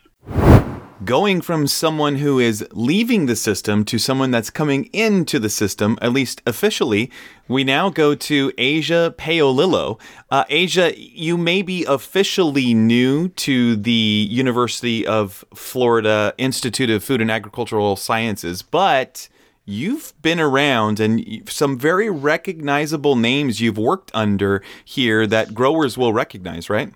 going 1.05 1.41
from 1.41 1.67
someone 1.67 2.15
who 2.15 2.39
is 2.39 2.67
leaving 2.71 3.25
the 3.25 3.35
system 3.35 3.85
to 3.85 3.97
someone 3.97 4.31
that's 4.31 4.49
coming 4.49 4.85
into 4.93 5.39
the 5.39 5.49
system, 5.49 5.97
at 6.01 6.11
least 6.11 6.41
officially, 6.45 7.11
we 7.47 7.63
now 7.63 7.89
go 7.89 8.15
to 8.15 8.51
Ajia 8.51 9.11
Paolillo. 9.15 9.99
Uh, 10.29 10.43
Ajia, 10.45 10.93
you 10.97 11.37
may 11.37 11.61
be 11.61 11.85
officially 11.85 12.73
new 12.73 13.29
to 13.29 13.75
the 13.75 14.27
University 14.29 15.05
of 15.05 15.45
Florida 15.53 16.33
Institute 16.37 16.89
of 16.89 17.03
Food 17.03 17.21
and 17.21 17.31
Agricultural 17.31 17.95
Sciences, 17.95 18.61
but 18.61 19.29
you've 19.67 20.13
been 20.21 20.39
around 20.39 20.99
and 20.99 21.43
some 21.49 21.77
very 21.77 22.09
recognizable 22.09 23.17
names 23.17 23.59
you've 23.59 23.77
worked 23.77 24.09
under 24.13 24.63
here 24.85 25.27
that 25.27 25.53
growers 25.53 25.97
will 25.97 26.13
recognize, 26.13 26.69
right? 26.69 26.91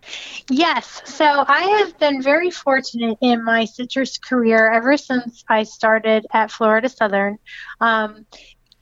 Yes. 0.50 1.02
So 1.04 1.44
I 1.48 1.62
have 1.80 2.00
been 2.00 2.22
very 2.22 2.50
fortunate 2.50 3.18
in 3.22 3.44
my 3.44 3.66
citrus 3.66 4.18
career 4.18 4.72
ever 4.72 4.96
since 4.96 5.44
I 5.50 5.64
started 5.64 6.26
at 6.32 6.50
Florida 6.50 6.88
Southern. 6.88 7.38
Um, 7.82 8.26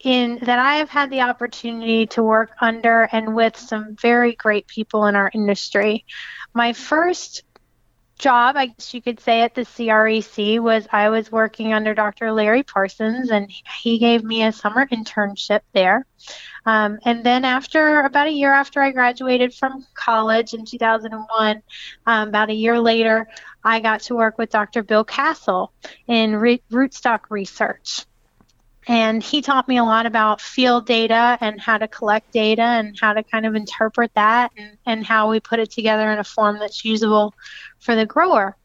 in 0.02 0.38
that 0.42 0.58
I 0.58 0.76
have 0.76 0.88
had 0.88 1.10
the 1.10 1.20
opportunity 1.20 2.06
to 2.06 2.22
work 2.22 2.52
under 2.60 3.02
and 3.12 3.34
with 3.34 3.56
some 3.56 3.96
very 3.96 4.34
great 4.34 4.66
people 4.66 5.04
in 5.04 5.14
our 5.14 5.30
industry. 5.34 6.06
My 6.54 6.72
first 6.72 7.42
job, 8.20 8.56
I 8.56 8.66
guess 8.66 8.94
you 8.94 9.02
could 9.02 9.18
say, 9.18 9.40
at 9.40 9.54
the 9.54 9.62
CREC 9.62 10.60
was 10.60 10.86
I 10.92 11.08
was 11.08 11.32
working 11.32 11.72
under 11.72 11.94
Dr. 11.94 12.30
Larry 12.30 12.62
Parsons, 12.62 13.30
and 13.30 13.50
he 13.82 13.98
gave 13.98 14.22
me 14.22 14.44
a 14.44 14.52
summer 14.52 14.86
internship 14.86 15.60
there. 15.72 16.06
Um, 16.66 16.98
and 17.04 17.24
then, 17.24 17.44
after 17.44 18.00
about 18.02 18.28
a 18.28 18.32
year 18.32 18.52
after 18.52 18.82
I 18.82 18.92
graduated 18.92 19.54
from 19.54 19.86
college 19.94 20.54
in 20.54 20.64
2001, 20.64 21.62
um, 22.06 22.28
about 22.28 22.50
a 22.50 22.54
year 22.54 22.78
later, 22.78 23.26
I 23.64 23.80
got 23.80 24.02
to 24.02 24.14
work 24.14 24.38
with 24.38 24.50
Dr. 24.50 24.82
Bill 24.82 25.04
Castle 25.04 25.72
in 26.06 26.36
re- 26.36 26.62
rootstock 26.70 27.20
research. 27.30 28.04
And 28.88 29.22
he 29.22 29.42
taught 29.42 29.68
me 29.68 29.76
a 29.76 29.84
lot 29.84 30.06
about 30.06 30.40
field 30.40 30.86
data 30.86 31.36
and 31.40 31.60
how 31.60 31.78
to 31.78 31.86
collect 31.86 32.32
data 32.32 32.62
and 32.62 32.98
how 32.98 33.12
to 33.12 33.22
kind 33.22 33.44
of 33.44 33.54
interpret 33.54 34.12
that 34.14 34.52
and, 34.56 34.78
and 34.86 35.06
how 35.06 35.30
we 35.30 35.38
put 35.38 35.60
it 35.60 35.70
together 35.70 36.10
in 36.10 36.18
a 36.18 36.24
form 36.24 36.58
that's 36.58 36.84
usable 36.84 37.34
for 37.78 37.94
the 37.94 38.06
grower. 38.06 38.56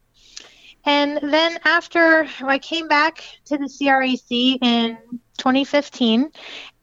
And 0.84 1.18
then 1.20 1.58
after 1.64 2.28
I 2.42 2.58
came 2.58 2.86
back 2.86 3.24
to 3.46 3.58
the 3.58 3.64
CREC 3.64 4.58
in 4.62 4.96
2015, 5.38 6.30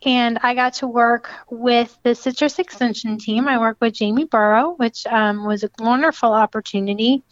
and 0.06 0.40
I 0.44 0.54
got 0.54 0.74
to 0.76 0.88
work 0.88 1.32
with 1.50 1.98
the 2.04 2.14
Citrus 2.14 2.60
Extension 2.60 3.18
team. 3.18 3.48
I 3.48 3.58
worked 3.58 3.80
with 3.80 3.94
Jamie 3.94 4.26
Burrow, 4.26 4.76
which 4.76 5.08
um, 5.08 5.46
was 5.46 5.64
a 5.64 5.70
wonderful 5.80 6.34
opportunity 6.34 7.24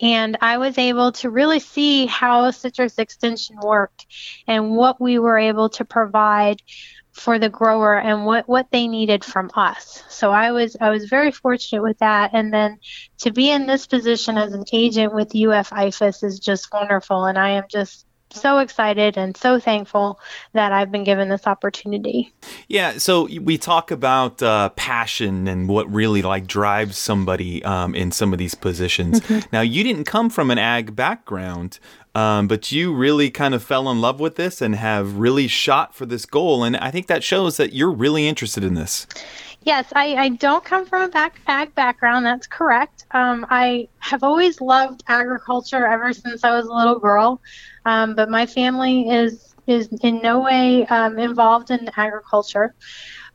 and 0.00 0.36
I 0.40 0.58
was 0.58 0.78
able 0.78 1.12
to 1.12 1.30
really 1.30 1.60
see 1.60 2.06
how 2.06 2.50
citrus 2.50 2.98
extension 2.98 3.56
worked 3.62 4.06
and 4.46 4.76
what 4.76 5.00
we 5.00 5.18
were 5.18 5.38
able 5.38 5.68
to 5.70 5.84
provide 5.84 6.62
for 7.12 7.38
the 7.38 7.48
grower 7.48 7.96
and 7.96 8.26
what, 8.26 8.48
what 8.48 8.70
they 8.72 8.88
needed 8.88 9.24
from 9.24 9.48
us. 9.54 10.02
So 10.08 10.32
I 10.32 10.50
was 10.50 10.76
I 10.80 10.90
was 10.90 11.06
very 11.06 11.30
fortunate 11.30 11.82
with 11.82 11.98
that. 11.98 12.30
And 12.34 12.52
then 12.52 12.78
to 13.18 13.30
be 13.30 13.50
in 13.50 13.66
this 13.66 13.86
position 13.86 14.36
as 14.36 14.52
an 14.52 14.64
agent 14.72 15.14
with 15.14 15.28
UF 15.28 15.70
IFAS 15.70 16.24
is 16.24 16.40
just 16.40 16.72
wonderful. 16.72 17.26
And 17.26 17.38
I 17.38 17.50
am 17.50 17.64
just 17.70 18.04
so 18.34 18.58
excited 18.58 19.16
and 19.16 19.36
so 19.36 19.58
thankful 19.58 20.20
that 20.52 20.72
I've 20.72 20.90
been 20.90 21.04
given 21.04 21.28
this 21.28 21.46
opportunity. 21.46 22.32
Yeah, 22.68 22.98
so 22.98 23.28
we 23.40 23.58
talk 23.58 23.90
about 23.90 24.42
uh, 24.42 24.70
passion 24.70 25.48
and 25.48 25.68
what 25.68 25.90
really 25.92 26.22
like 26.22 26.46
drives 26.46 26.98
somebody 26.98 27.64
um, 27.64 27.94
in 27.94 28.12
some 28.12 28.32
of 28.32 28.38
these 28.38 28.54
positions. 28.54 29.20
Mm-hmm. 29.20 29.48
Now, 29.52 29.60
you 29.60 29.84
didn't 29.84 30.04
come 30.04 30.30
from 30.30 30.50
an 30.50 30.58
ag 30.58 30.94
background, 30.94 31.78
um, 32.14 32.46
but 32.46 32.70
you 32.70 32.94
really 32.94 33.30
kind 33.30 33.54
of 33.54 33.62
fell 33.62 33.90
in 33.90 34.00
love 34.00 34.20
with 34.20 34.36
this 34.36 34.62
and 34.62 34.76
have 34.76 35.16
really 35.16 35.48
shot 35.48 35.94
for 35.94 36.06
this 36.06 36.26
goal, 36.26 36.62
and 36.62 36.76
I 36.76 36.90
think 36.90 37.06
that 37.08 37.24
shows 37.24 37.56
that 37.56 37.72
you're 37.72 37.90
really 37.90 38.28
interested 38.28 38.62
in 38.62 38.74
this. 38.74 39.06
Yes, 39.64 39.92
I, 39.96 40.14
I 40.16 40.28
don't 40.30 40.64
come 40.64 40.84
from 40.86 41.02
a 41.02 41.08
back, 41.08 41.40
background. 41.74 42.26
That's 42.26 42.46
correct. 42.46 43.04
Um, 43.12 43.46
I 43.50 43.88
have 44.00 44.22
always 44.22 44.60
loved 44.60 45.02
agriculture 45.08 45.86
ever 45.86 46.12
since 46.12 46.44
I 46.44 46.50
was 46.56 46.66
a 46.66 46.72
little 46.72 46.98
girl, 47.00 47.40
um, 47.86 48.14
but 48.14 48.30
my 48.30 48.46
family 48.46 49.08
is 49.08 49.54
is 49.66 49.88
in 50.02 50.20
no 50.22 50.40
way 50.40 50.86
um, 50.86 51.18
involved 51.18 51.70
in 51.70 51.88
agriculture. 51.96 52.74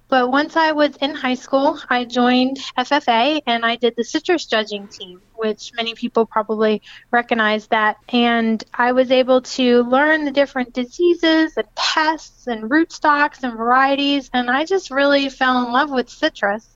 But 0.09 0.31
once 0.31 0.55
I 0.55 0.71
was 0.71 0.95
in 0.97 1.13
high 1.13 1.35
school, 1.35 1.79
I 1.87 2.03
joined 2.03 2.57
FFA 2.75 3.41
and 3.45 3.63
I 3.63 3.75
did 3.75 3.93
the 3.95 4.03
citrus 4.03 4.47
judging 4.47 4.87
team, 4.87 5.21
which 5.35 5.71
many 5.75 5.93
people 5.93 6.25
probably 6.25 6.81
recognize 7.11 7.67
that. 7.67 7.97
And 8.09 8.63
I 8.73 8.91
was 8.93 9.11
able 9.11 9.41
to 9.41 9.83
learn 9.83 10.25
the 10.25 10.31
different 10.31 10.73
diseases 10.73 11.53
and 11.55 11.67
pests 11.75 12.47
and 12.47 12.71
rootstocks 12.71 13.43
and 13.43 13.55
varieties. 13.55 14.31
And 14.33 14.49
I 14.49 14.65
just 14.65 14.89
really 14.89 15.29
fell 15.29 15.63
in 15.63 15.71
love 15.71 15.91
with 15.91 16.09
citrus. 16.09 16.67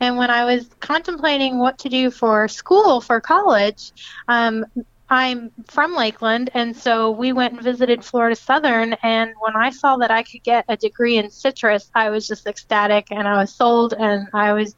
And 0.00 0.16
when 0.16 0.30
I 0.30 0.44
was 0.44 0.68
contemplating 0.80 1.60
what 1.60 1.78
to 1.78 1.88
do 1.88 2.10
for 2.10 2.48
school, 2.48 3.00
for 3.00 3.20
college, 3.20 3.92
um, 4.26 4.66
I'm 5.12 5.50
from 5.66 5.94
Lakeland, 5.94 6.48
and 6.54 6.74
so 6.74 7.10
we 7.10 7.34
went 7.34 7.52
and 7.52 7.62
visited 7.62 8.02
Florida 8.02 8.34
Southern. 8.34 8.94
And 9.02 9.34
when 9.40 9.54
I 9.56 9.68
saw 9.68 9.98
that 9.98 10.10
I 10.10 10.22
could 10.22 10.42
get 10.42 10.64
a 10.68 10.76
degree 10.78 11.18
in 11.18 11.30
citrus, 11.30 11.90
I 11.94 12.08
was 12.08 12.26
just 12.26 12.46
ecstatic 12.46 13.08
and 13.10 13.28
I 13.28 13.36
was 13.36 13.54
sold, 13.54 13.92
and 13.92 14.26
I 14.32 14.54
was 14.54 14.74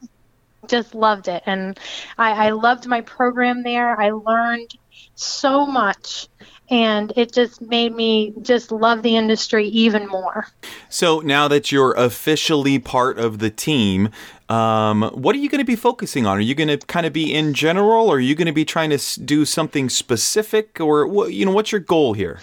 just 0.67 0.93
loved 0.93 1.29
it. 1.29 1.41
And 1.45 1.79
I, 2.17 2.47
I 2.47 2.49
loved 2.49 2.85
my 2.85 2.99
program 2.99 3.63
there. 3.63 3.99
I 3.99 4.11
learned 4.11 4.71
so 5.15 5.65
much 5.65 6.27
and 6.69 7.13
it 7.15 7.31
just 7.31 7.61
made 7.61 7.93
me 7.93 8.33
just 8.41 8.71
love 8.71 9.03
the 9.03 9.15
industry 9.15 9.67
even 9.67 10.07
more. 10.07 10.47
So 10.89 11.19
now 11.19 11.47
that 11.47 11.71
you're 11.71 11.93
officially 11.93 12.79
part 12.79 13.19
of 13.19 13.39
the 13.39 13.49
team, 13.49 14.09
um, 14.49 15.03
what 15.13 15.35
are 15.35 15.39
you 15.39 15.49
going 15.49 15.59
to 15.59 15.65
be 15.65 15.75
focusing 15.75 16.25
on? 16.25 16.37
Are 16.37 16.41
you 16.41 16.55
going 16.55 16.67
to 16.67 16.77
kind 16.77 17.05
of 17.05 17.13
be 17.13 17.33
in 17.33 17.53
general, 17.53 18.09
or 18.09 18.17
are 18.17 18.19
you 18.19 18.35
going 18.35 18.47
to 18.47 18.53
be 18.53 18.65
trying 18.65 18.91
to 18.91 19.19
do 19.19 19.45
something 19.45 19.89
specific, 19.89 20.79
or 20.79 21.29
you 21.29 21.45
know, 21.45 21.51
what's 21.51 21.71
your 21.71 21.81
goal 21.81 22.13
here? 22.13 22.39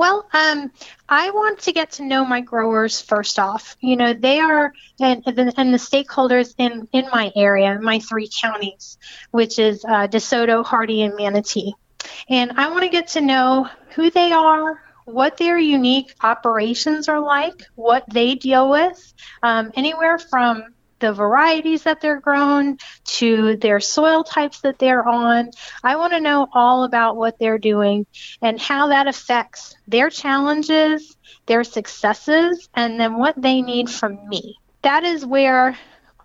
Well, 0.00 0.26
um, 0.32 0.72
I 1.10 1.28
want 1.28 1.58
to 1.58 1.72
get 1.72 1.90
to 1.92 2.06
know 2.06 2.24
my 2.24 2.40
growers 2.40 3.02
first 3.02 3.38
off. 3.38 3.76
You 3.80 3.96
know, 3.96 4.14
they 4.14 4.40
are 4.40 4.72
and, 4.98 5.22
and 5.26 5.74
the 5.74 5.78
stakeholders 5.78 6.54
in 6.56 6.88
in 6.92 7.04
my 7.12 7.30
area, 7.36 7.78
my 7.78 7.98
three 7.98 8.30
counties, 8.40 8.96
which 9.30 9.58
is 9.58 9.84
uh, 9.84 10.08
DeSoto, 10.08 10.64
Hardee, 10.64 11.02
and 11.02 11.14
Manatee. 11.16 11.74
And 12.30 12.52
I 12.52 12.70
want 12.70 12.84
to 12.84 12.88
get 12.88 13.08
to 13.08 13.20
know 13.20 13.68
who 13.94 14.08
they 14.08 14.32
are, 14.32 14.82
what 15.04 15.36
their 15.36 15.58
unique 15.58 16.14
operations 16.22 17.06
are 17.10 17.20
like, 17.20 17.62
what 17.74 18.04
they 18.10 18.36
deal 18.36 18.70
with, 18.70 19.12
um, 19.42 19.70
anywhere 19.74 20.18
from 20.18 20.64
the 21.00 21.12
varieties 21.12 21.82
that 21.84 22.00
they're 22.00 22.20
grown 22.20 22.78
to 23.04 23.56
their 23.56 23.80
soil 23.80 24.22
types 24.22 24.60
that 24.60 24.78
they're 24.78 25.06
on. 25.06 25.50
I 25.82 25.96
want 25.96 26.12
to 26.12 26.20
know 26.20 26.48
all 26.52 26.84
about 26.84 27.16
what 27.16 27.38
they're 27.38 27.58
doing 27.58 28.06
and 28.40 28.60
how 28.60 28.88
that 28.88 29.08
affects 29.08 29.74
their 29.88 30.10
challenges, 30.10 31.16
their 31.46 31.64
successes, 31.64 32.68
and 32.74 33.00
then 33.00 33.18
what 33.18 33.40
they 33.40 33.62
need 33.62 33.90
from 33.90 34.28
me. 34.28 34.56
That 34.82 35.04
is 35.04 35.26
where 35.26 35.76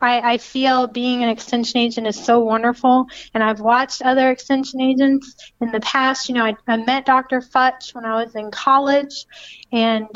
I, 0.02 0.34
I, 0.34 0.38
feel 0.38 0.88
being 0.88 1.24
an 1.24 1.30
extension 1.30 1.80
agent 1.80 2.08
is 2.08 2.22
so 2.22 2.40
wonderful. 2.40 3.08
And 3.34 3.44
I've 3.44 3.60
watched 3.60 4.02
other 4.02 4.30
extension 4.30 4.82
agents 4.82 5.36
in 5.62 5.72
the 5.72 5.80
past. 5.80 6.30
You 6.30 6.36
know, 6.36 6.46
I, 6.46 6.56
I 6.68 6.78
met 6.78 7.06
Dr. 7.06 7.42
Futch 7.42 7.96
when 7.96 8.06
I 8.06 8.24
was 8.24 8.36
in 8.36 8.52
college, 8.52 9.26
and 9.72 10.08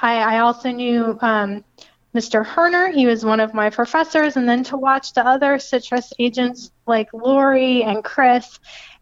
I, 0.00 0.36
I 0.36 0.38
also 0.40 0.70
knew 0.70 1.18
um, 1.20 1.64
Mr. 2.14 2.44
Herner. 2.44 2.92
He 2.92 3.06
was 3.06 3.24
one 3.24 3.40
of 3.40 3.54
my 3.54 3.70
professors. 3.70 4.36
And 4.36 4.48
then 4.48 4.64
to 4.64 4.76
watch 4.76 5.12
the 5.12 5.26
other 5.26 5.58
citrus 5.58 6.12
agents 6.18 6.70
like 6.86 7.12
Lori 7.12 7.82
and 7.82 8.02
Chris, 8.02 8.58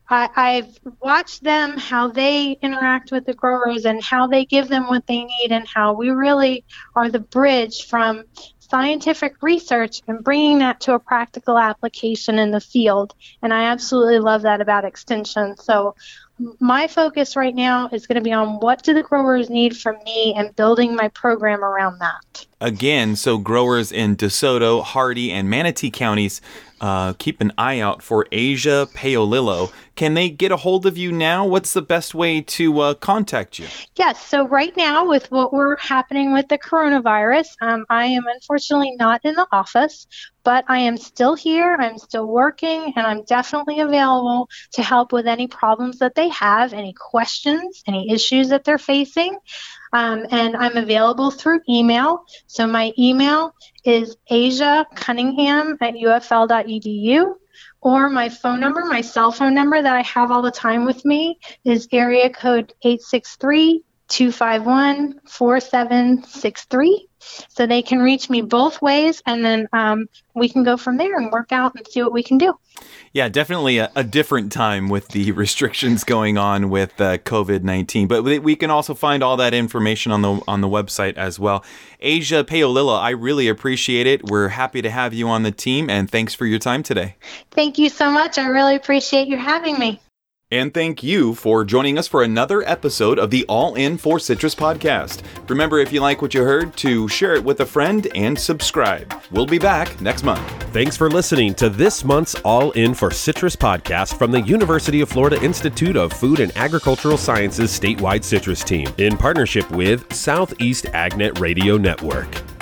I, 0.08 0.62
have 0.64 0.78
watched 1.00 1.42
them, 1.42 1.76
how 1.76 2.08
they 2.08 2.52
interact 2.62 3.10
with 3.10 3.26
the 3.26 3.34
growers 3.34 3.86
and 3.86 4.02
how 4.02 4.28
they 4.28 4.44
give 4.44 4.68
them 4.68 4.86
what 4.86 5.06
they 5.06 5.24
need, 5.24 5.50
and 5.50 5.66
how 5.66 5.94
we 5.94 6.10
really 6.10 6.64
are 6.94 7.10
the 7.10 7.18
bridge 7.18 7.86
from 7.86 8.24
scientific 8.58 9.34
research 9.42 10.02
and 10.06 10.24
bringing 10.24 10.58
that 10.58 10.80
to 10.80 10.94
a 10.94 10.98
practical 10.98 11.58
application 11.58 12.38
in 12.38 12.50
the 12.50 12.60
field. 12.60 13.14
And 13.42 13.52
I 13.52 13.64
absolutely 13.64 14.18
love 14.18 14.42
that 14.42 14.60
about 14.60 14.84
extension. 14.84 15.56
So 15.56 15.94
my 16.60 16.86
focus 16.86 17.36
right 17.36 17.54
now 17.54 17.88
is 17.92 18.06
going 18.06 18.16
to 18.16 18.22
be 18.22 18.32
on 18.32 18.60
what 18.60 18.82
do 18.82 18.92
the 18.92 19.02
growers 19.02 19.48
need 19.48 19.76
from 19.76 19.96
me 20.04 20.34
and 20.36 20.54
building 20.56 20.94
my 20.94 21.08
program 21.08 21.64
around 21.64 21.98
that. 22.00 22.46
Again, 22.60 23.16
so 23.16 23.38
growers 23.38 23.92
in 23.92 24.16
DeSoto, 24.16 24.82
Hardee, 24.82 25.30
and 25.30 25.48
Manatee 25.48 25.90
counties 25.90 26.40
uh, 26.80 27.14
keep 27.14 27.40
an 27.40 27.52
eye 27.56 27.80
out 27.80 28.02
for 28.02 28.26
Ajia 28.26 28.86
Paolillo. 28.92 29.72
Can 29.94 30.14
they 30.14 30.28
get 30.28 30.52
a 30.52 30.58
hold 30.58 30.84
of 30.84 30.98
you 30.98 31.10
now? 31.10 31.46
What's 31.46 31.72
the 31.72 31.82
best 31.82 32.14
way 32.14 32.42
to 32.42 32.80
uh, 32.80 32.94
contact 32.94 33.58
you? 33.58 33.66
Yes. 33.96 34.22
So 34.24 34.46
right 34.46 34.76
now, 34.76 35.06
with 35.08 35.30
what 35.30 35.52
we're 35.52 35.76
happening 35.76 36.32
with 36.32 36.48
the 36.48 36.58
coronavirus, 36.58 37.48
um, 37.62 37.86
I 37.88 38.06
am 38.06 38.24
unfortunately 38.26 38.94
not 38.98 39.22
in 39.24 39.34
the 39.34 39.46
office, 39.52 40.06
but 40.46 40.64
I 40.68 40.78
am 40.78 40.96
still 40.96 41.34
here. 41.34 41.76
I'm 41.76 41.98
still 41.98 42.28
working, 42.28 42.92
and 42.94 43.04
I'm 43.04 43.24
definitely 43.24 43.80
available 43.80 44.48
to 44.74 44.82
help 44.82 45.12
with 45.12 45.26
any 45.26 45.48
problems 45.48 45.98
that 45.98 46.14
they 46.14 46.28
have, 46.28 46.72
any 46.72 46.92
questions, 46.92 47.82
any 47.88 48.12
issues 48.12 48.50
that 48.50 48.62
they're 48.62 48.78
facing. 48.78 49.36
Um, 49.92 50.24
and 50.30 50.56
I'm 50.56 50.76
available 50.76 51.32
through 51.32 51.62
email. 51.68 52.22
So 52.46 52.64
my 52.64 52.92
email 52.96 53.56
is 53.84 54.16
Ajia 54.30 54.84
Cunningham 54.94 55.78
at 55.80 55.94
ufl.edu. 55.94 57.34
Or 57.80 58.08
my 58.08 58.28
phone 58.28 58.60
number, 58.60 58.84
my 58.84 59.00
cell 59.00 59.32
phone 59.32 59.54
number 59.54 59.82
that 59.82 59.96
I 59.96 60.02
have 60.02 60.30
all 60.30 60.42
the 60.42 60.52
time 60.52 60.84
with 60.84 61.04
me 61.04 61.40
is 61.64 61.88
area 61.90 62.30
code 62.30 62.72
863 62.82 63.82
251 64.08 65.20
4763. 65.24 67.08
So 67.48 67.66
they 67.66 67.82
can 67.82 67.98
reach 67.98 68.30
me 68.30 68.42
both 68.42 68.80
ways, 68.80 69.20
and 69.26 69.44
then 69.44 69.68
um, 69.72 70.06
we 70.34 70.48
can 70.48 70.62
go 70.62 70.76
from 70.76 70.96
there 70.96 71.16
and 71.18 71.32
work 71.32 71.50
out 71.50 71.74
and 71.74 71.86
see 71.88 72.00
what 72.02 72.12
we 72.12 72.22
can 72.22 72.38
do. 72.38 72.56
Yeah, 73.12 73.28
definitely 73.28 73.78
a, 73.78 73.90
a 73.96 74.04
different 74.04 74.52
time 74.52 74.88
with 74.88 75.08
the 75.08 75.32
restrictions 75.32 76.04
going 76.04 76.38
on 76.38 76.70
with 76.70 77.00
uh, 77.00 77.18
COVID 77.18 77.62
nineteen. 77.62 78.06
But 78.06 78.22
we 78.22 78.54
can 78.54 78.70
also 78.70 78.94
find 78.94 79.24
all 79.24 79.36
that 79.38 79.54
information 79.54 80.12
on 80.12 80.22
the 80.22 80.40
on 80.46 80.60
the 80.60 80.68
website 80.68 81.16
as 81.16 81.40
well. 81.40 81.64
Ajia 82.00 82.44
Paolillo, 82.44 82.96
I 82.96 83.10
really 83.10 83.48
appreciate 83.48 84.06
it. 84.06 84.30
We're 84.30 84.48
happy 84.48 84.82
to 84.82 84.90
have 84.90 85.12
you 85.12 85.28
on 85.28 85.42
the 85.42 85.52
team, 85.52 85.90
and 85.90 86.08
thanks 86.08 86.34
for 86.34 86.46
your 86.46 86.60
time 86.60 86.82
today. 86.82 87.16
Thank 87.50 87.78
you 87.78 87.88
so 87.88 88.10
much. 88.10 88.38
I 88.38 88.46
really 88.46 88.76
appreciate 88.76 89.26
you 89.26 89.36
having 89.36 89.78
me. 89.78 90.00
And 90.52 90.72
thank 90.72 91.02
you 91.02 91.34
for 91.34 91.64
joining 91.64 91.98
us 91.98 92.06
for 92.06 92.22
another 92.22 92.62
episode 92.68 93.18
of 93.18 93.32
the 93.32 93.44
All 93.48 93.74
In 93.74 93.98
for 93.98 94.20
Citrus 94.20 94.54
podcast. 94.54 95.22
Remember, 95.48 95.80
if 95.80 95.92
you 95.92 96.00
like 96.00 96.22
what 96.22 96.34
you 96.34 96.44
heard, 96.44 96.76
to 96.76 97.08
share 97.08 97.34
it 97.34 97.42
with 97.42 97.58
a 97.62 97.66
friend 97.66 98.06
and 98.14 98.38
subscribe. 98.38 99.12
We'll 99.32 99.46
be 99.46 99.58
back 99.58 100.00
next 100.00 100.22
month. 100.22 100.48
Thanks 100.72 100.96
for 100.96 101.10
listening 101.10 101.52
to 101.54 101.68
this 101.68 102.04
month's 102.04 102.36
All 102.44 102.70
In 102.72 102.94
for 102.94 103.10
Citrus 103.10 103.56
podcast 103.56 104.16
from 104.16 104.30
the 104.30 104.42
University 104.42 105.00
of 105.00 105.08
Florida 105.08 105.42
Institute 105.42 105.96
of 105.96 106.12
Food 106.12 106.38
and 106.38 106.56
Agricultural 106.56 107.18
Sciences 107.18 107.76
statewide 107.76 108.22
citrus 108.22 108.62
team 108.62 108.86
in 108.98 109.16
partnership 109.16 109.68
with 109.72 110.12
Southeast 110.14 110.84
AgNet 110.84 111.40
Radio 111.40 111.76
Network. 111.76 112.55